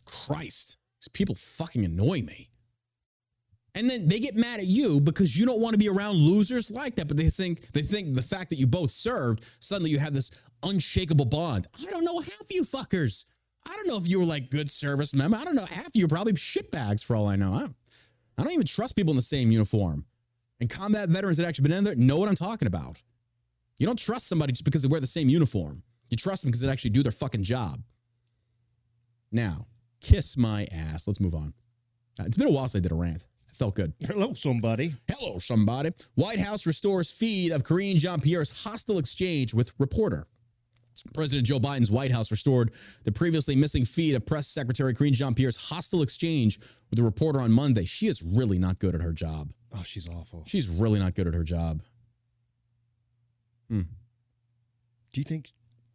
[0.05, 0.79] Christ.
[1.01, 2.51] These people fucking annoy me.
[3.77, 6.73] And then they get mad at you because you don't want to be around losers
[6.73, 7.07] like that.
[7.07, 10.33] But they think they think the fact that you both served, suddenly you have this
[10.64, 11.68] unshakable bond.
[11.81, 13.27] I don't know half you fuckers.
[13.68, 15.36] I don't know if you were like good service member.
[15.36, 15.66] I don't know.
[15.66, 17.52] Half of you are probably shitbags for all I know.
[17.52, 17.74] I don't,
[18.38, 20.04] I don't even trust people in the same uniform.
[20.61, 23.00] And combat veterans that actually been in there know what I'm talking about.
[23.78, 25.82] You don't trust somebody just because they wear the same uniform.
[26.11, 27.80] You trust them because they actually do their fucking job.
[29.32, 29.66] Now,
[30.00, 31.06] kiss my ass.
[31.06, 31.54] Let's move on.
[32.18, 33.26] Uh, It's been a while since I did a rant.
[33.48, 33.92] It felt good.
[34.06, 34.94] Hello, somebody.
[35.11, 35.92] Hello, somebody.
[36.14, 40.26] White House restores feed of Karine Jean Pierre's hostile exchange with reporter.
[41.14, 42.72] President Joe Biden's White House restored
[43.05, 46.59] the previously missing feed of Press Secretary Karine Jean Pierre's hostile exchange
[46.90, 47.84] with a reporter on Monday.
[47.84, 49.53] She is really not good at her job.
[49.74, 50.44] Oh, she's awful.
[50.46, 51.82] She's really not good at her job.
[53.68, 53.82] Hmm.
[55.12, 55.51] Do you think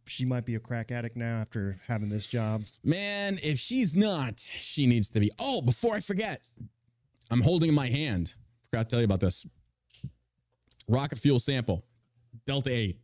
[0.06, 2.62] she might be a crack addict now after having this job?
[2.84, 5.30] Man, if she's not, she needs to be.
[5.38, 6.42] Oh, before I forget,
[7.30, 8.34] I'm holding in my hand.
[8.68, 9.46] Forgot to tell you about this.
[10.88, 11.84] Rocket fuel sample,
[12.46, 12.98] Delta 8.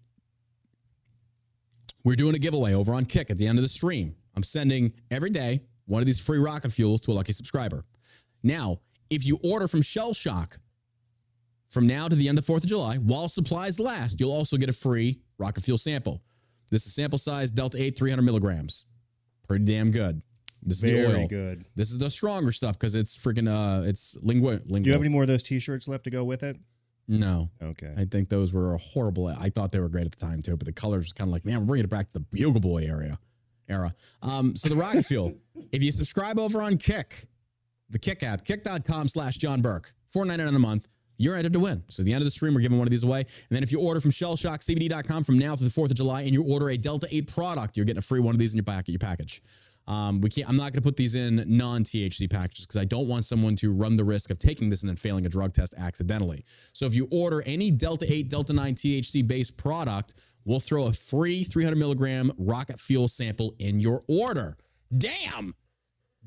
[2.05, 4.14] We're doing a giveaway over on Kick at the end of the stream.
[4.34, 7.84] I'm sending every day one of these free rocket fuels to a lucky subscriber.
[8.42, 8.78] Now,
[9.11, 10.59] if you order from Shell Shock
[11.68, 14.68] from now to the end of 4th of July, while supplies last, you'll also get
[14.68, 16.22] a free rocket fuel sample.
[16.70, 18.86] This is sample size Delta 8, 300 milligrams.
[19.46, 20.22] Pretty damn good.
[20.62, 21.28] This is the Very oil.
[21.28, 21.64] good.
[21.74, 25.09] This is the stronger stuff because it's freaking uh it's lingua Do you have any
[25.09, 26.57] more of those T-shirts left to go with it?
[27.09, 27.50] No.
[27.62, 27.92] Okay.
[27.96, 29.26] I think those were a horrible.
[29.26, 31.44] I thought they were great at the time too, but the colors kind of like,
[31.44, 33.18] man, we're bringing it back to the Bugle Boy area.
[33.68, 33.92] Era.
[34.22, 35.34] Um, so the rocket fuel.
[35.70, 37.26] If you subscribe over on Kick,
[37.88, 40.88] the Kick app, kick.com slash John Burke, four ninety nine a month,
[41.18, 41.82] you're entered to win.
[41.88, 43.20] So at the end of the stream, we're giving one of these away.
[43.20, 46.32] And then if you order from shellshockcbd.com from now to the 4th of July and
[46.32, 48.64] you order a Delta 8 product, you're getting a free one of these in your
[48.64, 49.40] packet, your package.
[49.87, 50.49] Um, we can't.
[50.49, 53.72] I'm not going to put these in non-THC packages because I don't want someone to
[53.72, 56.45] run the risk of taking this and then failing a drug test accidentally.
[56.72, 60.14] So if you order any Delta 8, Delta 9 THC based product,
[60.45, 64.57] we'll throw a free 300 milligram rocket fuel sample in your order.
[64.97, 65.55] Damn,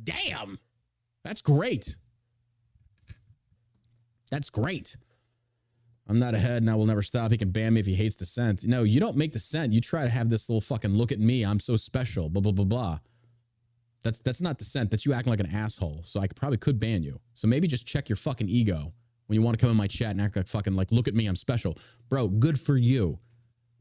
[0.04, 0.60] damn,
[1.24, 1.96] that's great.
[4.32, 4.98] That's great.
[6.08, 7.32] I'm not ahead and I will never stop.
[7.32, 8.66] He can ban me if he hates the scent.
[8.66, 9.74] No, you don't make the scent.
[9.74, 11.44] You try to have this little fucking look at me.
[11.44, 12.30] I'm so special.
[12.30, 13.00] Blah blah blah blah.
[14.06, 14.92] That's that's not dissent.
[14.92, 16.02] That's you acting like an asshole.
[16.04, 17.20] So I probably could ban you.
[17.34, 18.94] So maybe just check your fucking ego
[19.26, 21.16] when you want to come in my chat and act like fucking like look at
[21.16, 21.76] me, I'm special.
[22.08, 23.18] Bro, good for you.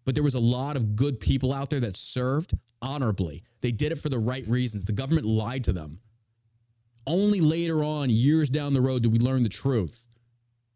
[0.07, 3.43] But there was a lot of good people out there that served honorably.
[3.61, 4.87] They did it for the right reasons.
[4.87, 6.01] The government lied to them.
[7.07, 10.07] Only later on, years down the road, did we learn the truth.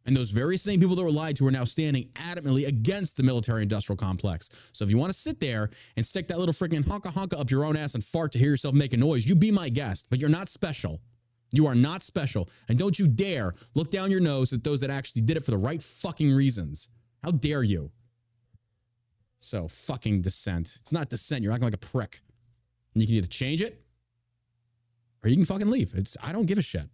[0.09, 3.23] And those very same people that were lied to are now standing adamantly against the
[3.23, 4.49] military industrial complex.
[4.73, 7.51] So if you want to sit there and stick that little freaking honka honka up
[7.51, 10.07] your own ass and fart to hear yourself make a noise, you be my guest,
[10.09, 11.03] but you're not special.
[11.51, 12.49] You are not special.
[12.71, 15.51] And don't you dare look down your nose at those that actually did it for
[15.51, 16.89] the right fucking reasons.
[17.23, 17.91] How dare you?
[19.41, 20.79] So fucking dissent.
[20.81, 21.43] It's not dissent.
[21.43, 22.23] You're acting like a prick.
[22.95, 23.85] And you can either change it
[25.23, 25.93] or you can fucking leave.
[25.95, 26.87] It's I don't give a shit.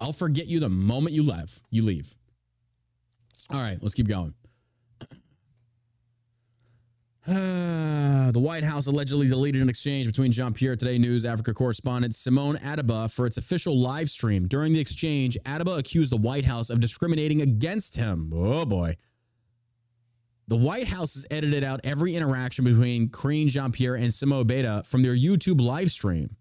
[0.00, 1.60] I'll forget you the moment you leave.
[1.70, 2.14] You leave.
[3.50, 4.34] All right, let's keep going.
[7.26, 12.14] Uh, the White House allegedly deleted an exchange between Jean Pierre Today News Africa correspondent
[12.14, 14.48] Simone Ateba for its official live stream.
[14.48, 18.32] During the exchange, Ateba accused the White House of discriminating against him.
[18.34, 18.96] Oh boy.
[20.48, 24.82] The White House has edited out every interaction between Karine Jean Pierre and Simone Beta
[24.84, 26.36] from their YouTube live stream.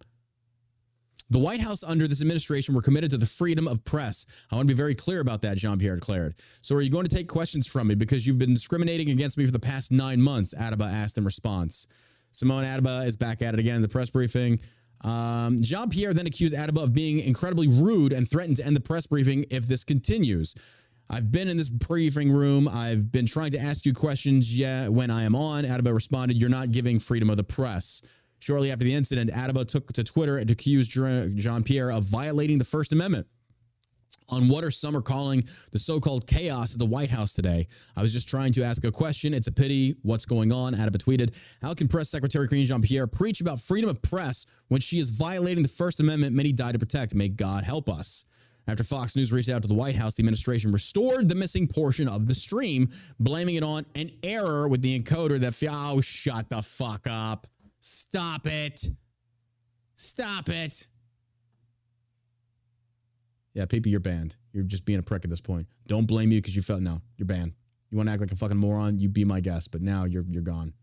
[1.32, 4.26] The White House under this administration were committed to the freedom of press.
[4.52, 6.36] I want to be very clear about that, Jean Pierre declared.
[6.64, 9.46] So, are you going to take questions from me because you've been discriminating against me
[9.46, 10.56] for the past nine months?
[10.56, 11.88] Ateba asked in response.
[12.32, 14.60] Simone Ateba is back at it again in the press briefing.
[15.02, 18.82] Um, Jean Pierre then accused Ateba of being incredibly rude and threatened to end the
[18.82, 20.56] press briefing if this continues.
[21.12, 22.68] I've been in this briefing room.
[22.68, 25.64] I've been trying to ask you questions yet when I am on.
[25.64, 28.02] Ateba responded, You're not giving freedom of the press.
[28.40, 32.64] Shortly after the incident, Ateba took to Twitter to accuse Jean Pierre of violating the
[32.64, 33.28] First Amendment
[34.30, 37.68] on what are some are calling the so-called chaos at the White House today.
[37.96, 39.34] I was just trying to ask a question.
[39.34, 40.74] It's a pity what's going on.
[40.74, 45.00] Ateba tweeted, How can Press Secretary Karine Jean-Pierre preach about freedom of press when she
[45.00, 47.16] is violating the First Amendment many died to protect?
[47.16, 48.26] May God help us.
[48.68, 52.08] After Fox News reached out to the White House, the administration restored the missing portion
[52.08, 56.62] of the stream, blaming it on an error with the encoder that, oh, shut the
[56.62, 57.48] fuck up.
[57.80, 58.86] Stop it.
[59.96, 60.88] Stop it.
[63.54, 64.38] Yeah, Peepee, you're banned.
[64.54, 65.68] You're just being a prick at this point.
[65.88, 67.54] Don't blame you because you felt no, you're banned.
[67.90, 70.26] You want to act like a fucking moron, you be my guest, but now you're
[70.30, 70.74] you're gone.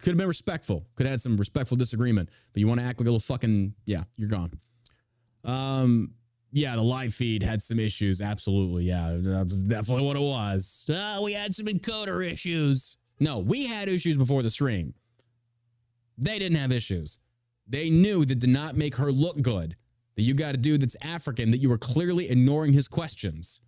[0.00, 0.86] Could have been respectful.
[0.96, 3.74] Could have had some respectful disagreement, but you want to act like a little fucking
[3.86, 4.52] yeah, you're gone.
[5.44, 6.14] Um,
[6.50, 8.20] yeah, the live feed had some issues.
[8.20, 10.86] Absolutely, yeah, that's definitely what it was.
[10.90, 12.96] Oh, we had some encoder issues.
[13.22, 14.94] No, we had issues before the stream.
[16.18, 17.18] They didn't have issues.
[17.68, 19.76] They knew that did not make her look good
[20.16, 23.60] that you got a dude that's African that you were clearly ignoring his questions.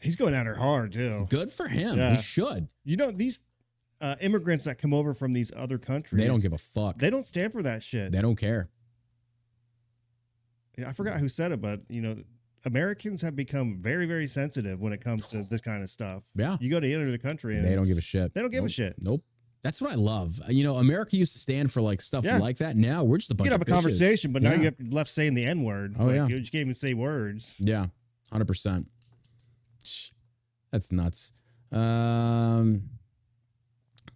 [0.00, 1.26] He's going at her hard too.
[1.28, 1.98] Good for him.
[1.98, 2.12] Yeah.
[2.12, 2.68] He should.
[2.84, 3.40] You know these
[4.00, 6.20] uh, immigrants that come over from these other countries.
[6.20, 6.98] They don't give a fuck.
[6.98, 8.12] They don't stand for that shit.
[8.12, 8.70] They don't care.
[10.78, 12.16] Yeah, I forgot who said it, but you know,
[12.64, 16.22] Americans have become very, very sensitive when it comes to this kind of stuff.
[16.34, 16.56] Yeah.
[16.60, 18.32] You go to enter the country and They don't give a shit.
[18.34, 18.94] They don't give a shit.
[19.00, 19.22] Nope.
[19.64, 20.40] That's what I love.
[20.48, 22.38] You know, America used to stand for like stuff Yeah.
[22.38, 22.76] like that.
[22.76, 23.74] Now we're just a You bunch can have a bitches.
[23.74, 25.94] conversation, but now you have left saying the N word.
[25.98, 26.26] Oh, yeah.
[26.26, 27.54] You just can't even say words.
[27.58, 27.86] Yeah,
[28.32, 28.88] hundred percent.
[30.72, 31.32] That's nuts.
[31.70, 32.82] Um,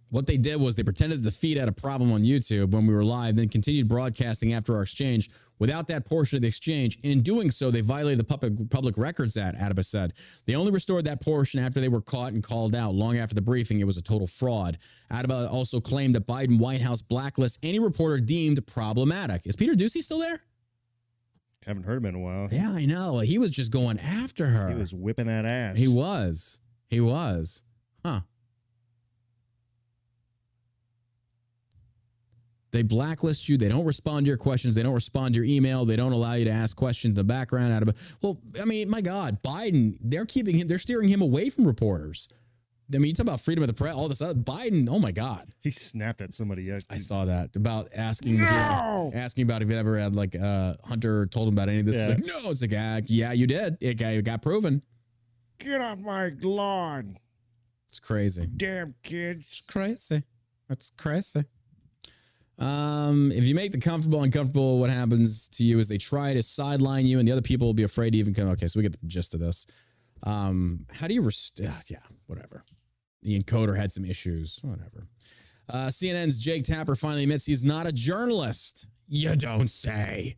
[0.09, 2.93] what they did was they pretended the feed had a problem on YouTube when we
[2.93, 5.29] were live, then continued broadcasting after our exchange
[5.59, 6.97] without that portion of the exchange.
[7.03, 10.13] In doing so, they violated the Public, Public Records Act, Ateba said.
[10.45, 12.93] They only restored that portion after they were caught and called out.
[12.95, 14.77] Long after the briefing, it was a total fraud.
[15.11, 19.45] Ateba also claimed that Biden White House blacklists any reporter deemed problematic.
[19.45, 20.39] Is Peter Doocy still there?
[21.65, 22.47] Haven't heard him in a while.
[22.49, 23.19] Yeah, I know.
[23.19, 24.69] He was just going after her.
[24.69, 25.77] He was whipping that ass.
[25.77, 26.61] He was.
[26.89, 27.63] He was.
[28.05, 28.21] Huh.
[32.77, 33.57] They blacklist you.
[33.57, 34.75] They don't respond to your questions.
[34.75, 35.83] They don't respond to your email.
[35.83, 37.73] They don't allow you to ask questions in the background.
[37.73, 39.97] Out of well, I mean, my God, Biden.
[39.99, 40.67] They're keeping him.
[40.67, 42.27] They're steering him away from reporters.
[42.93, 43.95] I mean, you talk about freedom of the press.
[43.95, 44.87] All this other Biden.
[44.91, 46.65] Oh my God, He snapped at somebody.
[46.65, 48.35] Yeah, I saw that about asking.
[48.35, 51.79] if you- asking about if you ever had like uh, Hunter told him about any
[51.79, 51.95] of this.
[51.95, 52.09] Yeah.
[52.11, 53.77] It's like, no, it's like, ah, yeah, you did.
[53.81, 54.83] It got, it got proven.
[55.57, 57.17] Get off my lawn,
[57.89, 58.45] It's crazy.
[58.55, 59.45] damn kids.
[59.45, 60.21] It's crazy.
[60.69, 61.43] That's crazy.
[62.59, 66.41] Um, if you make the comfortable uncomfortable, what happens to you is they try to
[66.41, 68.47] sideline you, and the other people will be afraid to even come.
[68.49, 69.67] Okay, so we get the gist of this.
[70.23, 71.59] Um, how do you rest?
[71.59, 72.63] Yeah, yeah, whatever.
[73.21, 74.59] The encoder had some issues.
[74.63, 75.07] Whatever.
[75.69, 78.87] Uh, CNN's Jake Tapper finally admits he's not a journalist.
[79.07, 80.35] You don't say.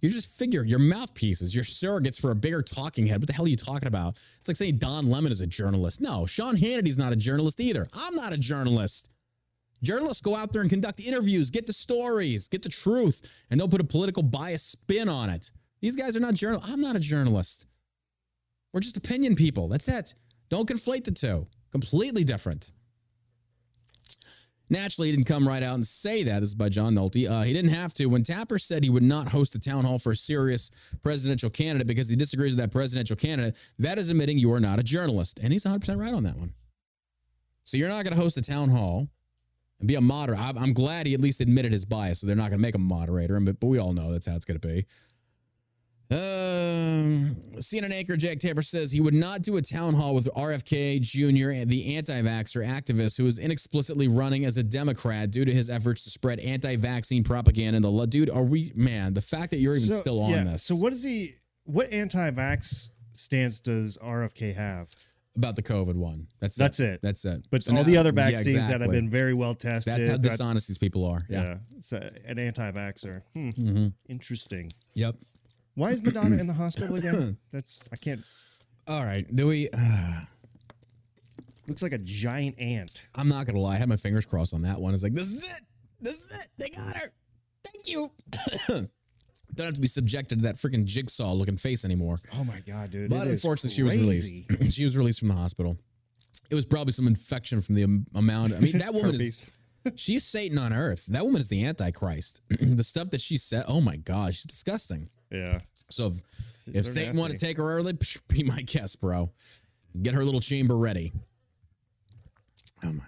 [0.00, 3.20] You just figure your mouthpieces, your surrogates for a bigger talking head.
[3.20, 4.18] What the hell are you talking about?
[4.38, 6.00] It's like saying Don Lemon is a journalist.
[6.00, 7.88] No, Sean Hannity's not a journalist either.
[7.94, 9.08] I'm not a journalist.
[9.82, 13.68] Journalists go out there and conduct interviews, get the stories, get the truth, and they'll
[13.68, 15.50] put a political bias spin on it.
[15.80, 16.70] These guys are not journalists.
[16.70, 17.66] I'm not a journalist.
[18.72, 19.68] We're just opinion people.
[19.68, 20.14] That's it.
[20.48, 21.46] Don't conflate the two.
[21.72, 22.72] Completely different.
[24.68, 26.40] Naturally, he didn't come right out and say that.
[26.40, 27.30] This is by John Nolte.
[27.30, 28.06] Uh, he didn't have to.
[28.06, 30.70] When Tapper said he would not host a town hall for a serious
[31.02, 34.80] presidential candidate because he disagrees with that presidential candidate, that is admitting you are not
[34.80, 35.38] a journalist.
[35.40, 36.52] And he's 100% right on that one.
[37.62, 39.08] So you're not going to host a town hall
[39.78, 40.40] and be a moderator.
[40.42, 42.74] I'm, I'm glad he at least admitted his bias, so they're not going to make
[42.74, 44.86] him a moderator, but, but we all know that's how it's going to be.
[46.08, 51.00] Um, CNN anchor Jack Tapper says he would not do a town hall with RFK
[51.00, 55.52] Jr., and the anti vaxxer activist who is inexplicitly running as a Democrat due to
[55.52, 57.76] his efforts to spread anti vaccine propaganda.
[57.76, 60.44] And the dude, are we, man, the fact that you're even So, still on yeah,
[60.44, 61.34] this So what is he?
[61.64, 64.88] What anti-vax stance does RFK have?
[65.36, 66.26] About the COVID one.
[66.40, 67.00] That's That's it.
[67.02, 67.46] That's it.
[67.50, 69.92] But So all now- the other yeah, vaccines that have been very well tested.
[69.92, 71.24] That's how dishonest these people are.
[71.28, 71.42] Yeah.
[71.42, 73.22] yeah, so an anti-vaxer.
[73.34, 73.50] Hmm.
[73.50, 73.92] Mhm.
[74.08, 74.72] Interesting.
[74.94, 75.16] Yep.
[75.74, 77.36] Why is Madonna in the hospital again?
[77.52, 78.20] That's I can't.
[78.88, 79.26] All right.
[79.34, 79.68] Do we?
[79.70, 80.20] Uh,
[81.68, 83.02] Looks like a giant ant.
[83.16, 83.74] I'm not gonna lie.
[83.74, 84.94] I had my fingers crossed on that one.
[84.94, 85.60] It's like this is it.
[86.00, 86.48] This is it.
[86.58, 87.10] They got her.
[87.64, 88.10] Thank you.
[89.54, 92.20] Don't have to be subjected to that freaking jigsaw looking face anymore.
[92.34, 93.10] Oh my god, dude!
[93.10, 94.46] But unfortunately, she was crazy.
[94.48, 94.72] released.
[94.76, 95.76] she was released from the hospital.
[96.50, 98.54] It was probably some infection from the am- amount.
[98.54, 99.46] I mean, that woman is.
[99.94, 101.06] She's Satan on earth.
[101.06, 102.42] That woman is the Antichrist.
[102.48, 103.64] the stuff that she said.
[103.68, 105.08] Oh my God, she's disgusting.
[105.30, 105.60] Yeah.
[105.90, 106.08] So
[106.66, 109.30] if, if Satan wanted to take her early, psh, be my guest, bro.
[110.02, 111.12] Get her little chamber ready.
[112.84, 113.04] Oh my.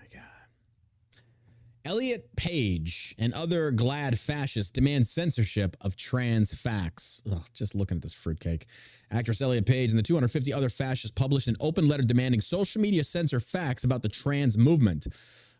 [1.89, 7.23] Elliot Page and other GLAAD fascists demand censorship of trans facts.
[7.33, 8.67] Ugh, just looking at this fruitcake.
[9.11, 13.03] Actress Elliot Page and the 250 other fascists published an open letter demanding social media
[13.03, 15.07] censor facts about the trans movement.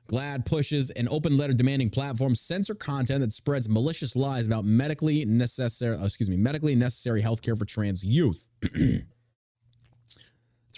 [0.09, 5.25] GLAAD pushes an open letter demanding platforms censor content that spreads malicious lies about medically
[5.25, 8.51] necessary, uh, excuse me, medically necessary healthcare for trans youth.
[8.75, 9.09] Let's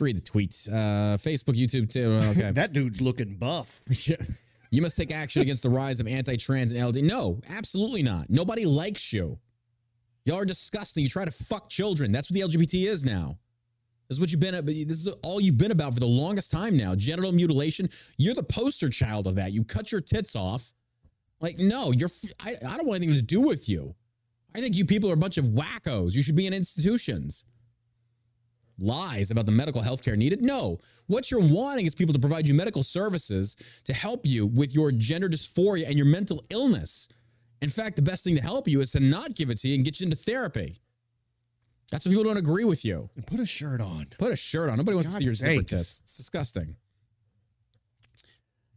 [0.01, 0.73] read the tweets.
[0.73, 2.13] Uh, Facebook, YouTube, too.
[2.39, 2.53] Okay.
[2.55, 3.81] That dude's looking buff.
[4.71, 7.03] you must take action against the rise of anti-trans and LD.
[7.03, 8.31] No, absolutely not.
[8.31, 9.39] Nobody likes you.
[10.25, 11.03] Y'all are disgusting.
[11.03, 12.13] You try to fuck children.
[12.13, 13.39] That's what the LGBT is now.
[14.09, 14.65] This is what you've been.
[14.67, 16.95] This is all you've been about for the longest time now.
[16.95, 17.89] Genital mutilation.
[18.19, 19.53] You're the poster child of that.
[19.53, 20.73] You cut your tits off.
[21.41, 22.09] Like, no, you're.
[22.45, 23.95] I, I don't want anything to do with you.
[24.55, 26.15] I think you people are a bunch of wackos.
[26.15, 27.45] You should be in institutions.
[28.81, 30.43] Lies about the medical health care needed?
[30.43, 30.79] No.
[31.07, 34.91] What you're wanting is people to provide you medical services to help you with your
[34.91, 37.09] gender dysphoria and your mental illness.
[37.61, 39.75] In fact, the best thing to help you is to not give it to you
[39.75, 40.79] and get you into therapy.
[41.91, 43.11] That's what people don't agree with you.
[43.17, 44.07] And put a shirt on.
[44.19, 44.79] Put a shirt on.
[44.79, 46.01] Nobody wants to see your zipper tits.
[46.01, 46.77] It's disgusting.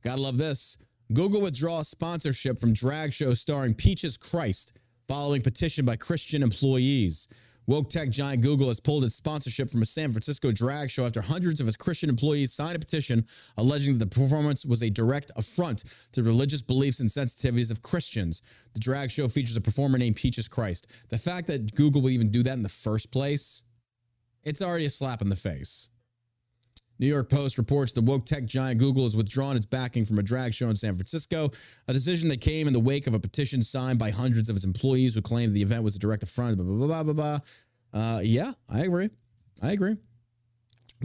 [0.03, 0.77] Gotta love this.
[1.13, 7.27] Google withdraws sponsorship from drag show starring Peaches Christ following petition by Christian employees.
[7.65, 11.21] Woke tech giant Google has pulled its sponsorship from a San Francisco drag show after
[11.21, 13.25] hundreds of its Christian employees signed a petition
[13.57, 18.41] alleging that the performance was a direct affront to religious beliefs and sensitivities of Christians.
[18.73, 20.87] The drag show features a performer named Peaches Christ.
[21.07, 23.63] The fact that Google would even do that in the first place,
[24.43, 25.89] it's already a slap in the face.
[26.99, 30.23] New York Post reports the woke tech giant Google has withdrawn its backing from a
[30.23, 31.49] drag show in San Francisco,
[31.87, 34.65] a decision that came in the wake of a petition signed by hundreds of its
[34.65, 36.57] employees who claimed the event was a direct affront.
[36.57, 37.39] Blah blah blah blah blah.
[37.93, 39.09] Uh, yeah, I agree.
[39.61, 39.95] I agree.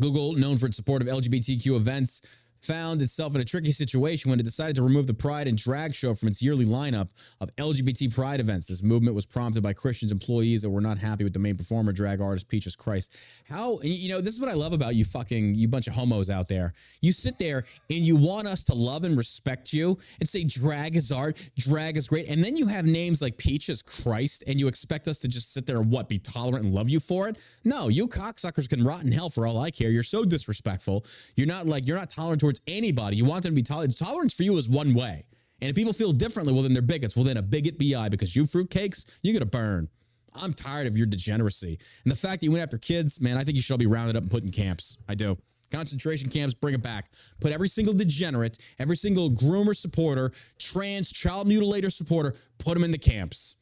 [0.01, 2.23] Google, known for its support of LGBTQ events,
[2.61, 5.95] found itself in a tricky situation when it decided to remove the Pride and Drag
[5.95, 7.09] show from its yearly lineup
[7.41, 8.67] of LGBT Pride events.
[8.67, 11.93] This movement was prompted by Christians employees that were not happy with the main performer,
[11.93, 13.17] drag artist Peaches Christ.
[13.49, 16.31] How, you know, this is what I love about you fucking, you bunch of homos
[16.31, 16.73] out there.
[17.01, 20.97] You sit there and you want us to love and respect you and say drag
[20.97, 22.29] is art, drag is great.
[22.29, 25.67] And then you have names like Peaches Christ and you expect us to just sit
[25.67, 27.39] there and what, be tolerant and love you for it?
[27.65, 29.91] No, you cocksuckers can rot in hell for all I care.
[29.91, 31.05] You're so disrespectful.
[31.37, 33.17] You're not like, you're not tolerant anybody.
[33.17, 33.97] You want them to be tolerant.
[33.99, 35.25] Tolerance for you is one way.
[35.61, 37.17] And if people feel differently, well, then they're bigots.
[37.17, 39.89] Well, then a bigot BI because you fruitcakes, you're going to burn.
[40.35, 41.79] I'm tired of your degeneracy.
[42.05, 43.87] And the fact that you went after kids, man, I think you should all be
[43.87, 44.99] rounded up and put in camps.
[45.09, 45.37] I do.
[45.71, 47.11] Concentration camps, bring it back.
[47.41, 52.91] Put every single degenerate, every single groomer supporter, trans child mutilator supporter, put them in
[52.91, 53.57] the camps.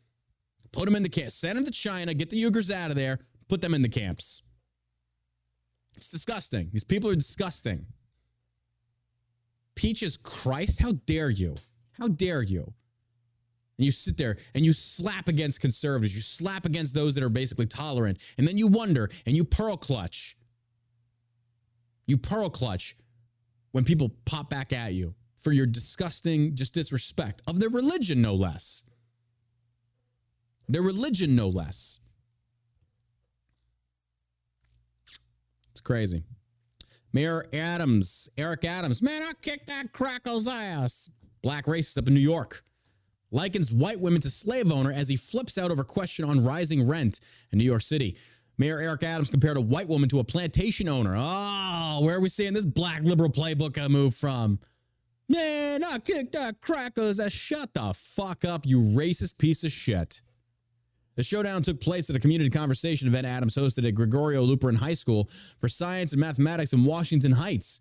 [0.73, 1.35] Put them in the camps.
[1.35, 3.19] Send them to China, get the Uyghurs out of there,
[3.49, 4.43] put them in the camps.
[5.97, 6.69] It's disgusting.
[6.73, 7.87] These people are disgusting.
[9.77, 11.55] Peaches Christ, how dare you?
[11.93, 12.73] How dare you?
[13.79, 17.29] And you sit there and you slap against conservatives, you slap against those that are
[17.29, 20.37] basically tolerant, and then you wonder and you pearl clutch.
[22.07, 22.97] You pearl clutch
[23.73, 28.35] when people pop back at you for your disgusting just disrespect of their religion, no
[28.35, 28.85] less.
[30.69, 32.01] Their religion, no less.
[35.71, 36.25] It's crazy.
[37.17, 41.09] Mayor Adams, Eric Adams, man, I kicked that crackle's ass.
[41.41, 42.61] Black racist up in New York
[43.31, 47.21] likens white women to slave owner as he flips out over question on rising rent
[47.53, 48.19] in New York City.
[48.59, 51.15] Mayor Eric Adams compared a white woman to a plantation owner.
[51.17, 54.59] Oh, where are we seeing this black liberal playbook I moved from?
[55.31, 57.33] Man, I kicked that crackers ass.
[57.33, 60.21] Shut the fuck up, you racist piece of shit.
[61.17, 64.95] The showdown took place at a community conversation event Adams hosted at Gregorio Luperón High
[64.95, 67.81] School for Science and Mathematics in Washington Heights.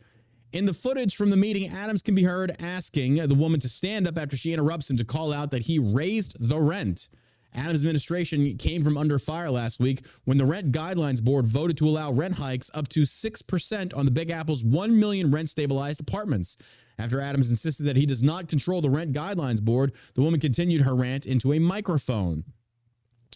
[0.54, 4.08] In the footage from the meeting, Adams can be heard asking the woman to stand
[4.08, 7.10] up after she interrupts him to call out that he raised the rent.
[7.54, 11.88] Adams' administration came from under fire last week when the Rent Guidelines Board voted to
[11.88, 16.56] allow rent hikes up to 6% on the Big Apple's 1 million rent stabilized apartments.
[17.00, 20.82] After Adams insisted that he does not control the Rent Guidelines Board, the woman continued
[20.82, 22.46] her rant into a microphone.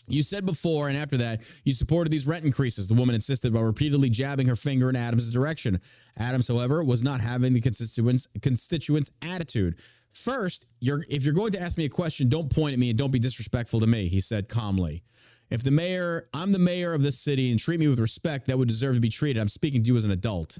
[0.09, 3.63] You said before and after that you supported these rent increases, the woman insisted while
[3.63, 5.79] repeatedly jabbing her finger in Adams' direction.
[6.17, 9.79] Adams, however, was not having the constituents constituents attitude.
[10.11, 12.97] First, you're if you're going to ask me a question, don't point at me and
[12.97, 15.03] don't be disrespectful to me, he said calmly.
[15.49, 18.57] If the mayor, I'm the mayor of this city and treat me with respect that
[18.57, 19.39] would deserve to be treated.
[19.39, 20.59] I'm speaking to you as an adult.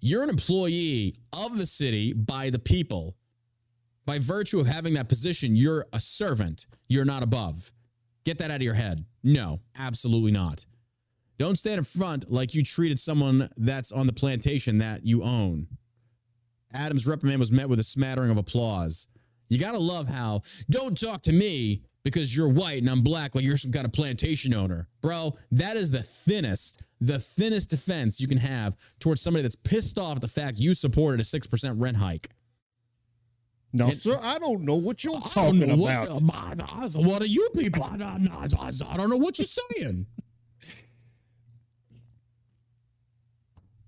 [0.00, 3.16] You're an employee of the city by the people.
[4.06, 6.66] By virtue of having that position, you're a servant.
[6.88, 7.70] You're not above.
[8.24, 9.04] Get that out of your head.
[9.22, 10.64] No, absolutely not.
[11.38, 15.66] Don't stand in front like you treated someone that's on the plantation that you own.
[16.74, 19.08] Adams' reprimand was met with a smattering of applause.
[19.48, 23.44] You gotta love how, don't talk to me because you're white and I'm black like
[23.44, 24.88] you're some kind of plantation owner.
[25.00, 29.98] Bro, that is the thinnest, the thinnest defense you can have towards somebody that's pissed
[29.98, 32.28] off at the fact you supported a 6% rent hike.
[33.72, 36.92] No, It- sir, I don't know what you're I talking know what, about.
[36.96, 37.84] what are you people?
[37.84, 40.06] I, I, I, I don't know what you're saying.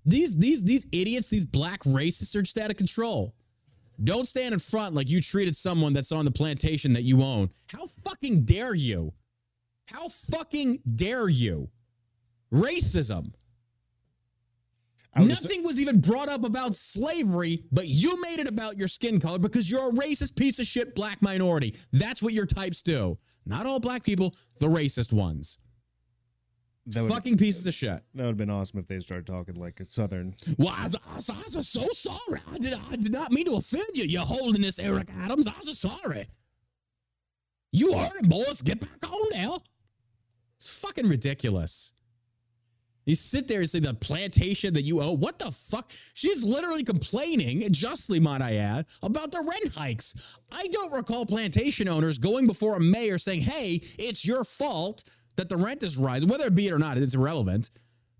[0.05, 3.33] These these these idiots, these black racists are just out of control.
[4.03, 7.49] Don't stand in front like you treated someone that's on the plantation that you own.
[7.67, 9.13] How fucking dare you?
[9.87, 11.69] How fucking dare you?
[12.51, 13.31] Racism.
[15.17, 19.19] Was- Nothing was even brought up about slavery, but you made it about your skin
[19.19, 21.75] color because you're a racist piece of shit black minority.
[21.91, 23.17] That's what your types do.
[23.45, 25.59] Not all black people, the racist ones.
[26.87, 27.89] That Fucking pieces of shit.
[27.91, 30.33] that would have been awesome if they started talking like a southern.
[30.57, 32.41] Well, I was, I was, I was so sorry.
[32.51, 35.47] I did, I did not mean to offend you, Your Holiness Eric Adams.
[35.47, 36.27] I was so sorry.
[37.71, 38.61] You heard it, boys.
[38.63, 39.59] Get back on now.
[40.57, 41.93] It's fucking ridiculous.
[43.05, 45.19] You sit there and say the plantation that you own.
[45.19, 45.91] What the fuck?
[46.13, 50.37] She's literally complaining, justly might I add, about the rent hikes.
[50.51, 55.03] I don't recall plantation owners going before a mayor saying, hey, it's your fault
[55.35, 56.29] that the rent is rising.
[56.29, 57.71] Whether it be it or not, it's irrelevant.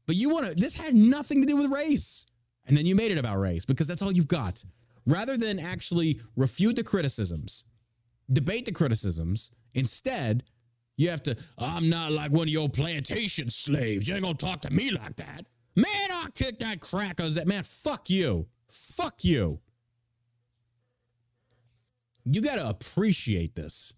[0.06, 2.26] But you want to, this had nothing to do with race.
[2.68, 4.64] And then you made it about race because that's all you've got.
[5.06, 7.66] Rather than actually refute the criticisms,
[8.32, 10.44] debate the criticisms, instead,
[10.98, 14.08] you have to, I'm not like one of your plantation slaves.
[14.08, 15.46] You ain't gonna talk to me like that.
[15.76, 18.48] Man, I'll kick that crackers that man, fuck you.
[18.70, 19.60] Fuck you.
[22.26, 23.96] You gotta appreciate this.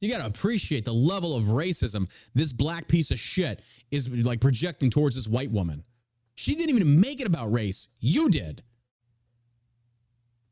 [0.00, 4.90] You gotta appreciate the level of racism this black piece of shit is like projecting
[4.90, 5.82] towards this white woman.
[6.34, 7.88] She didn't even make it about race.
[8.00, 8.62] You did.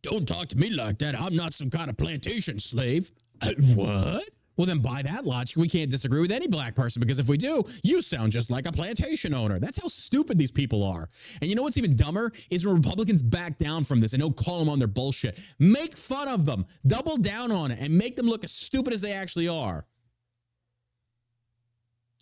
[0.03, 1.21] Don't talk to me like that.
[1.21, 3.13] I'm not some kind of plantation slave.
[3.41, 4.29] Uh, what?
[4.57, 7.37] Well, then by that logic, we can't disagree with any black person because if we
[7.39, 9.59] do, you sound just like a plantation owner.
[9.59, 11.09] That's how stupid these people are.
[11.41, 14.37] And you know what's even dumber is when Republicans back down from this and don't
[14.37, 15.41] call them on their bullshit.
[15.59, 19.01] Make fun of them, double down on it, and make them look as stupid as
[19.01, 19.87] they actually are.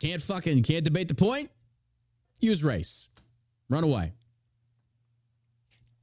[0.01, 1.51] Can't fucking can't debate the point.
[2.41, 3.09] Use race.
[3.69, 4.13] Run away.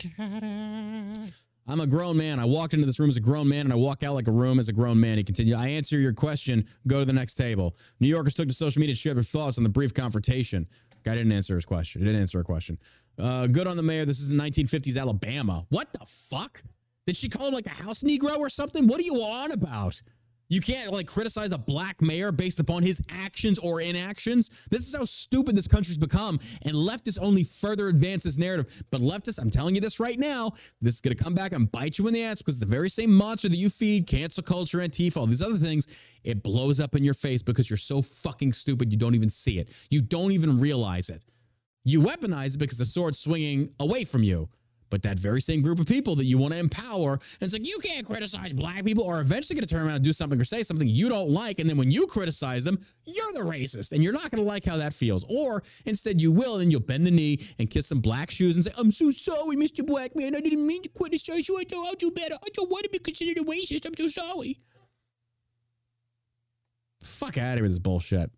[1.67, 2.39] I'm a grown man.
[2.39, 4.31] I walked into this room as a grown man and I walk out like a
[4.31, 5.17] room as a grown man.
[5.17, 6.65] He continued, I answer your question.
[6.87, 7.75] Go to the next table.
[7.99, 10.65] New Yorkers took to social media to share their thoughts on the brief confrontation.
[11.03, 12.01] Guy didn't answer his question.
[12.01, 12.77] He didn't answer a question.
[13.19, 14.05] Uh, good on the mayor.
[14.05, 15.65] This is in 1950s Alabama.
[15.69, 16.61] What the fuck?
[17.05, 18.87] Did she call him like a house Negro or something?
[18.87, 20.01] What are you on about?
[20.49, 24.49] You can't like criticize a black mayor based upon his actions or inactions.
[24.71, 26.39] This is how stupid this country's become.
[26.63, 28.83] And leftists only further advance this narrative.
[28.91, 30.51] But leftists, I'm telling you this right now,
[30.81, 32.89] this is going to come back and bite you in the ass because the very
[32.89, 35.87] same monster that you feed, cancel culture, Antifa, all these other things,
[36.23, 39.59] it blows up in your face because you're so fucking stupid you don't even see
[39.59, 39.73] it.
[39.89, 41.25] You don't even realize it.
[41.83, 44.49] You weaponize it because the sword's swinging away from you.
[44.89, 47.67] But that very same group of people that you want to empower, and it's like,
[47.67, 50.43] you can't criticize black people, are eventually going to turn around and do something or
[50.43, 51.59] say something you don't like.
[51.59, 53.91] And then when you criticize them, you're the racist.
[53.91, 55.25] And you're not going to like how that feels.
[55.29, 58.55] Or instead, you will, and then you'll bend the knee and kiss some black shoes
[58.55, 59.85] and say, I'm so sorry, Mr.
[59.85, 60.35] Black Man.
[60.35, 61.57] I didn't mean to criticize you.
[61.59, 62.35] I thought I'll do better.
[62.35, 63.85] I don't want to be considered a racist.
[63.85, 64.59] I'm so sorry.
[67.03, 68.31] Fuck out of here with this bullshit.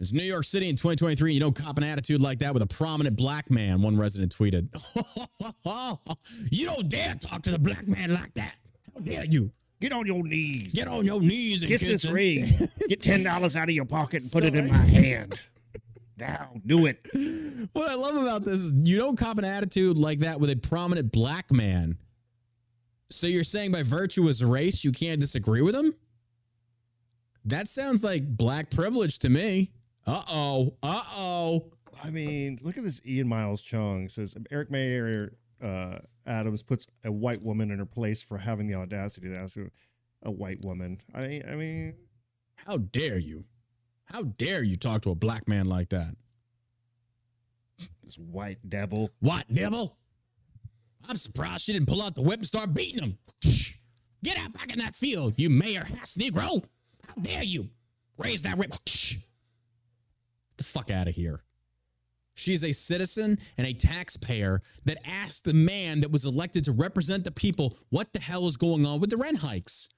[0.00, 1.34] It's New York City in 2023.
[1.34, 4.68] You don't cop an attitude like that with a prominent black man, one resident tweeted.
[6.50, 8.54] you don't dare talk to the black man like that.
[8.94, 9.52] How dare you?
[9.78, 10.72] Get on your knees.
[10.72, 12.46] Get on your knees and Kiss this ring.
[12.88, 15.38] Get ten dollars out of your pocket and put it in my hand.
[16.16, 17.06] Now, do it.
[17.74, 20.56] What I love about this is you don't cop an attitude like that with a
[20.56, 21.98] prominent black man.
[23.10, 25.94] So you're saying by virtue of his race, you can't disagree with him?
[27.44, 29.72] That sounds like black privilege to me.
[30.06, 30.74] Uh oh.
[30.82, 31.72] Uh oh.
[32.02, 33.00] I mean, look at this.
[33.06, 38.22] Ian Miles Cheong says Eric Mayer uh, Adams puts a white woman in her place
[38.22, 39.58] for having the audacity to ask
[40.24, 40.98] a- white woman.
[41.14, 41.94] I, I mean,
[42.54, 43.44] How dare you?
[44.04, 46.14] How dare you talk to a black man like that?
[48.02, 49.10] this white devil.
[49.20, 49.96] What, devil?
[51.08, 53.18] I'm surprised she didn't pull out the whip and start beating him.
[53.42, 53.76] Shh.
[54.22, 56.62] Get out back in that field, you mayor ass Negro.
[57.06, 57.70] How dare you?
[58.18, 58.72] Raise that whip.
[60.60, 61.40] The fuck out of here.
[62.34, 67.24] She's a citizen and a taxpayer that asked the man that was elected to represent
[67.24, 69.88] the people what the hell is going on with the rent hikes.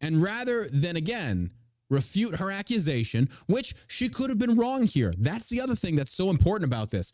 [0.00, 1.50] And rather than again
[1.90, 5.12] refute her accusation, which she could have been wrong here.
[5.18, 7.12] That's the other thing that's so important about this.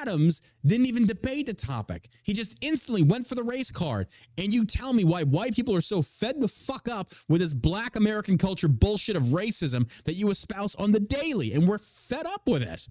[0.00, 2.08] Adams didn't even debate the topic.
[2.22, 4.08] He just instantly went for the race card.
[4.38, 7.54] And you tell me why white people are so fed the fuck up with this
[7.54, 11.52] black American culture bullshit of racism that you espouse on the daily.
[11.52, 12.88] And we're fed up with it.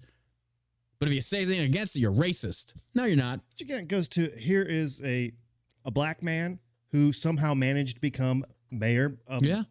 [0.98, 2.74] But if you say anything against it, you're racist.
[2.94, 3.40] No, you're not.
[3.50, 5.32] Which again goes to here is a
[5.84, 6.58] a black man
[6.90, 9.62] who somehow managed to become mayor of Yeah.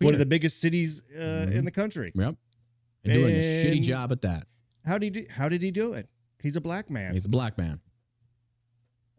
[0.00, 2.12] One of the biggest cities uh, in the country.
[2.14, 2.34] Yep.
[3.04, 4.46] And doing a shitty job at that.
[4.84, 6.08] How did he do, how did he do it?
[6.42, 7.12] He's a black man.
[7.12, 7.80] He's a black man.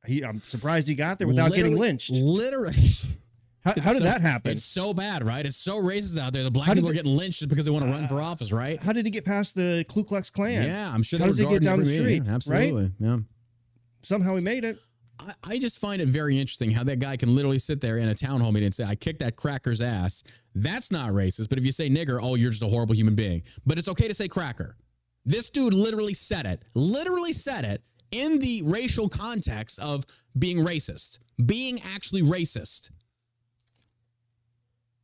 [0.05, 2.11] he, I'm surprised he got there without getting lynched.
[2.11, 2.75] Literally.
[3.63, 4.51] How, how did So- that happen?
[4.53, 5.45] It's so bad, right?
[5.45, 6.43] It's so racist out there.
[6.43, 8.79] The black people are getting lynched just because they want to run for office, right?
[8.81, 10.65] How did he get past the Ku Klux Klan?
[10.65, 11.19] Yeah, I'm sure.
[11.19, 12.91] How they does he get down the street, Absolutely.
[12.99, 13.17] Yeah.
[14.01, 14.79] Somehow he made it.
[15.27, 18.09] I, I just find it very interesting how that guy can literally sit there in
[18.09, 20.23] a town hall meeting and say, I kicked that cracker's ass.
[20.55, 21.49] That's not racist.
[21.49, 23.43] But if you say nigger, oh, you're just a horrible human being.
[23.65, 24.77] But it's okay to say cracker.
[25.25, 30.05] This dude literally said it, literally said it in the racial context of
[30.37, 32.91] being racist, being actually racist.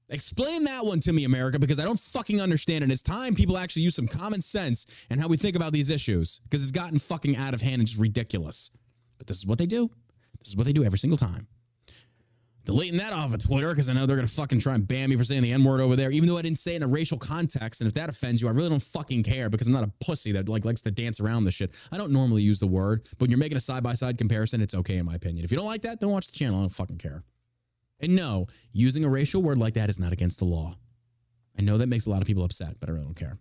[0.10, 2.92] Explain that one to me, America, because I don't fucking understand it.
[2.92, 6.40] It's time people actually use some common sense and how we think about these issues
[6.46, 8.72] because it's gotten fucking out of hand and just ridiculous.
[9.18, 9.92] But this is what they do.
[10.40, 11.48] This is what they do every single time.
[12.66, 15.16] Deleting that off of Twitter because I know they're gonna fucking try and ban me
[15.16, 16.88] for saying the N word over there, even though I didn't say it in a
[16.88, 17.80] racial context.
[17.80, 20.34] And if that offends you, I really don't fucking care because I'm not a pussy
[20.34, 21.72] that like likes to dance around this shit.
[21.94, 24.62] I don't normally use the word, but when you're making a side by side comparison,
[24.62, 25.46] it's okay in my opinion.
[25.46, 26.58] If you don't like that, don't watch the channel.
[26.58, 27.24] I don't fucking care.
[28.02, 30.74] And no, using a racial word like that is not against the law.
[31.58, 33.38] I know that makes a lot of people upset, but I really don't care.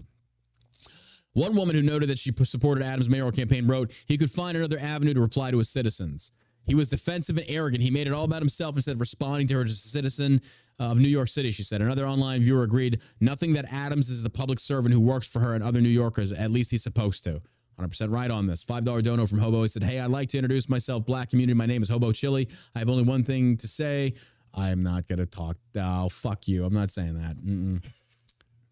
[1.32, 4.78] One woman who noted that she supported Adams' mayoral campaign wrote he could find another
[4.78, 6.32] avenue to reply to his citizens.
[6.66, 7.82] He was defensive and arrogant.
[7.82, 10.40] He made it all about himself instead of responding to her as a citizen
[10.78, 11.80] of New York City, she said.
[11.80, 15.55] Another online viewer agreed nothing that Adams is the public servant who works for her
[15.55, 16.32] and other New Yorkers.
[16.32, 17.40] At least he's supposed to.
[17.80, 18.64] 100% right on this.
[18.64, 19.62] $5 dono from Hobo.
[19.62, 21.55] He said, Hey, I'd like to introduce myself, black community.
[21.55, 22.48] My name is Hobo Chili.
[22.74, 24.14] I have only one thing to say.
[24.55, 25.56] I'm not going to talk.
[25.76, 26.64] Oh, fuck you.
[26.64, 27.36] I'm not saying that.
[27.36, 27.86] Mm-mm.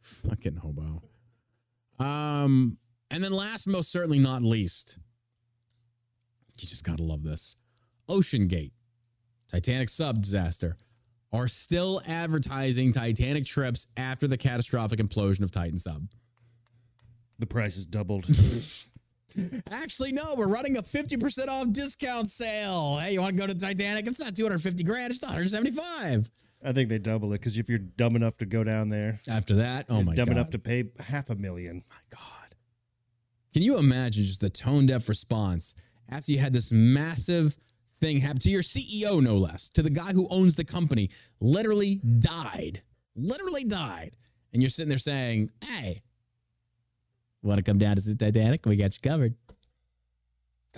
[0.01, 1.03] Fucking Hobo.
[1.99, 2.79] Um,
[3.11, 4.99] and then last, most certainly not least,
[6.59, 7.57] you just gotta love this.
[8.09, 8.73] OceanGate,
[9.51, 10.77] Titanic sub disaster,
[11.33, 16.07] are still advertising Titanic trips after the catastrophic implosion of Titan sub.
[17.39, 18.27] The price is doubled.
[19.73, 22.99] Actually, no, we're running a 50% off discount sale.
[22.99, 24.07] Hey, you want to go to Titanic?
[24.07, 26.31] It's not 250 grand, it's 175.
[26.67, 29.57] I think they double it because if you're dumb enough to go down there, After
[29.57, 31.83] that, oh my God, you're dumb enough to pay half a million.
[31.91, 32.55] my God.
[33.53, 35.75] Can you imagine just the tone deaf response
[36.11, 37.57] after you had this massive
[38.05, 41.09] thing happen to your CEO, no less, to the guy who owns the company,
[41.41, 42.83] literally died,
[43.17, 44.17] literally died.
[44.53, 46.03] And you're sitting there saying, hey,
[47.43, 48.67] want to come down to the Titanic?
[48.67, 49.35] We got you covered.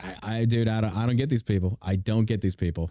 [0.03, 1.79] I, I dude, I don't, I don't get these people.
[1.83, 2.91] I don't get these people.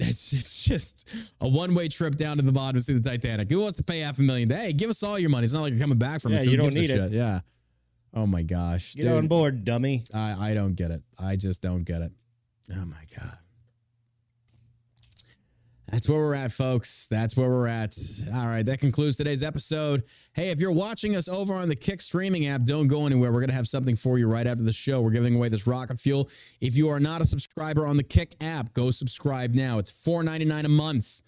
[0.00, 1.08] It's, it's just
[1.40, 3.48] a one way trip down to the bottom to see the Titanic.
[3.50, 4.50] Who wants to pay half a million?
[4.50, 5.44] Hey, give us all your money.
[5.44, 6.94] It's not like you're coming back from Yeah, so you don't need it.
[6.94, 7.12] shit?
[7.12, 7.40] Yeah.
[8.14, 8.94] Oh my gosh.
[8.94, 9.12] Get dude.
[9.12, 10.02] on board, dummy.
[10.12, 11.02] I, I don't get it.
[11.18, 12.12] I just don't get it.
[12.72, 13.36] Oh my God.
[15.90, 17.06] That's where we're at, folks.
[17.06, 17.96] That's where we're at.
[18.34, 20.02] All right, that concludes today's episode.
[20.34, 23.32] Hey, if you're watching us over on the Kick streaming app, don't go anywhere.
[23.32, 25.00] We're going to have something for you right after the show.
[25.00, 26.28] We're giving away this rocket fuel.
[26.60, 29.78] If you are not a subscriber on the Kick app, go subscribe now.
[29.78, 31.22] It's $4.99 a month.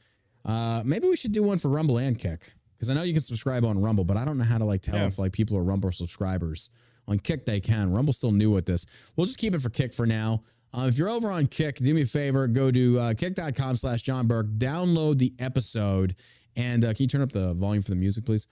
[0.44, 3.22] Uh, maybe we should do one for Rumble and Kick because I know you can
[3.22, 5.06] subscribe on Rumble, but I don't know how to like tell Yeah.
[5.06, 6.68] if like people are Rumble subscribers.
[7.08, 7.90] On Kick, they can.
[7.94, 8.84] Rumble's still new with this.
[9.16, 10.42] We'll just keep it for Kick for now.
[10.72, 14.02] Uh, if you're over on Kick, do me a favor, go to uh, kick.com slash
[14.02, 16.14] John Burke, download the episode,
[16.56, 18.46] and uh, can you turn up the volume for the music, please?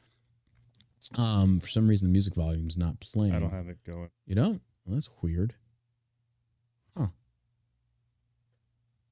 [1.16, 3.34] Um, for some reason, the music volume's not playing.
[3.34, 4.10] I don't have it going.
[4.26, 4.60] You don't?
[4.84, 5.54] Well, that's weird.
[6.96, 7.06] Huh.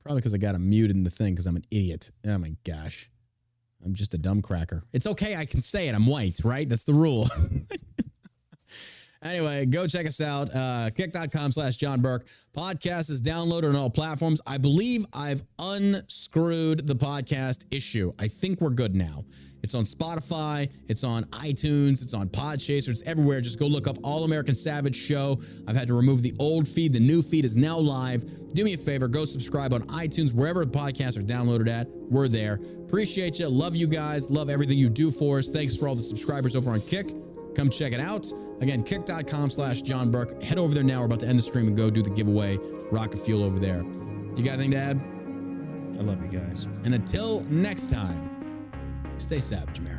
[0.02, 2.10] Probably because I got it muted in the thing because I'm an idiot.
[2.26, 3.10] Oh my gosh.
[3.84, 4.82] I'm just a dumb cracker.
[4.92, 5.36] It's okay.
[5.36, 5.94] I can say it.
[5.94, 6.68] I'm white, right?
[6.68, 7.28] That's the rule.
[9.30, 10.54] anyway, go check us out.
[10.54, 12.26] Uh, kick.com slash John Burke.
[12.56, 14.40] Podcast is downloaded on all platforms.
[14.46, 18.12] I believe I've unscrewed the podcast issue.
[18.18, 19.24] I think we're good now.
[19.62, 23.40] It's on Spotify, it's on iTunes, it's on Podchaser, it's everywhere.
[23.40, 25.40] Just go look up All American Savage Show.
[25.66, 26.92] I've had to remove the old feed.
[26.92, 28.24] The new feed is now live.
[28.54, 31.88] Do me a favor, go subscribe on iTunes, wherever the podcasts are downloaded at.
[31.88, 32.60] We're there.
[32.84, 33.48] Appreciate you.
[33.48, 34.30] Love you guys.
[34.30, 35.50] Love everything you do for us.
[35.50, 37.10] Thanks for all the subscribers over on Kick.
[37.56, 38.30] Come check it out.
[38.60, 40.40] Again, kick.com slash John Burke.
[40.42, 41.00] Head over there now.
[41.00, 42.58] We're about to end the stream and go do the giveaway.
[42.92, 43.82] Rocket Fuel over there.
[44.36, 45.00] You got anything to add?
[45.98, 46.66] I love you guys.
[46.84, 48.26] And until next time,
[49.18, 49.95] Stay savage, America.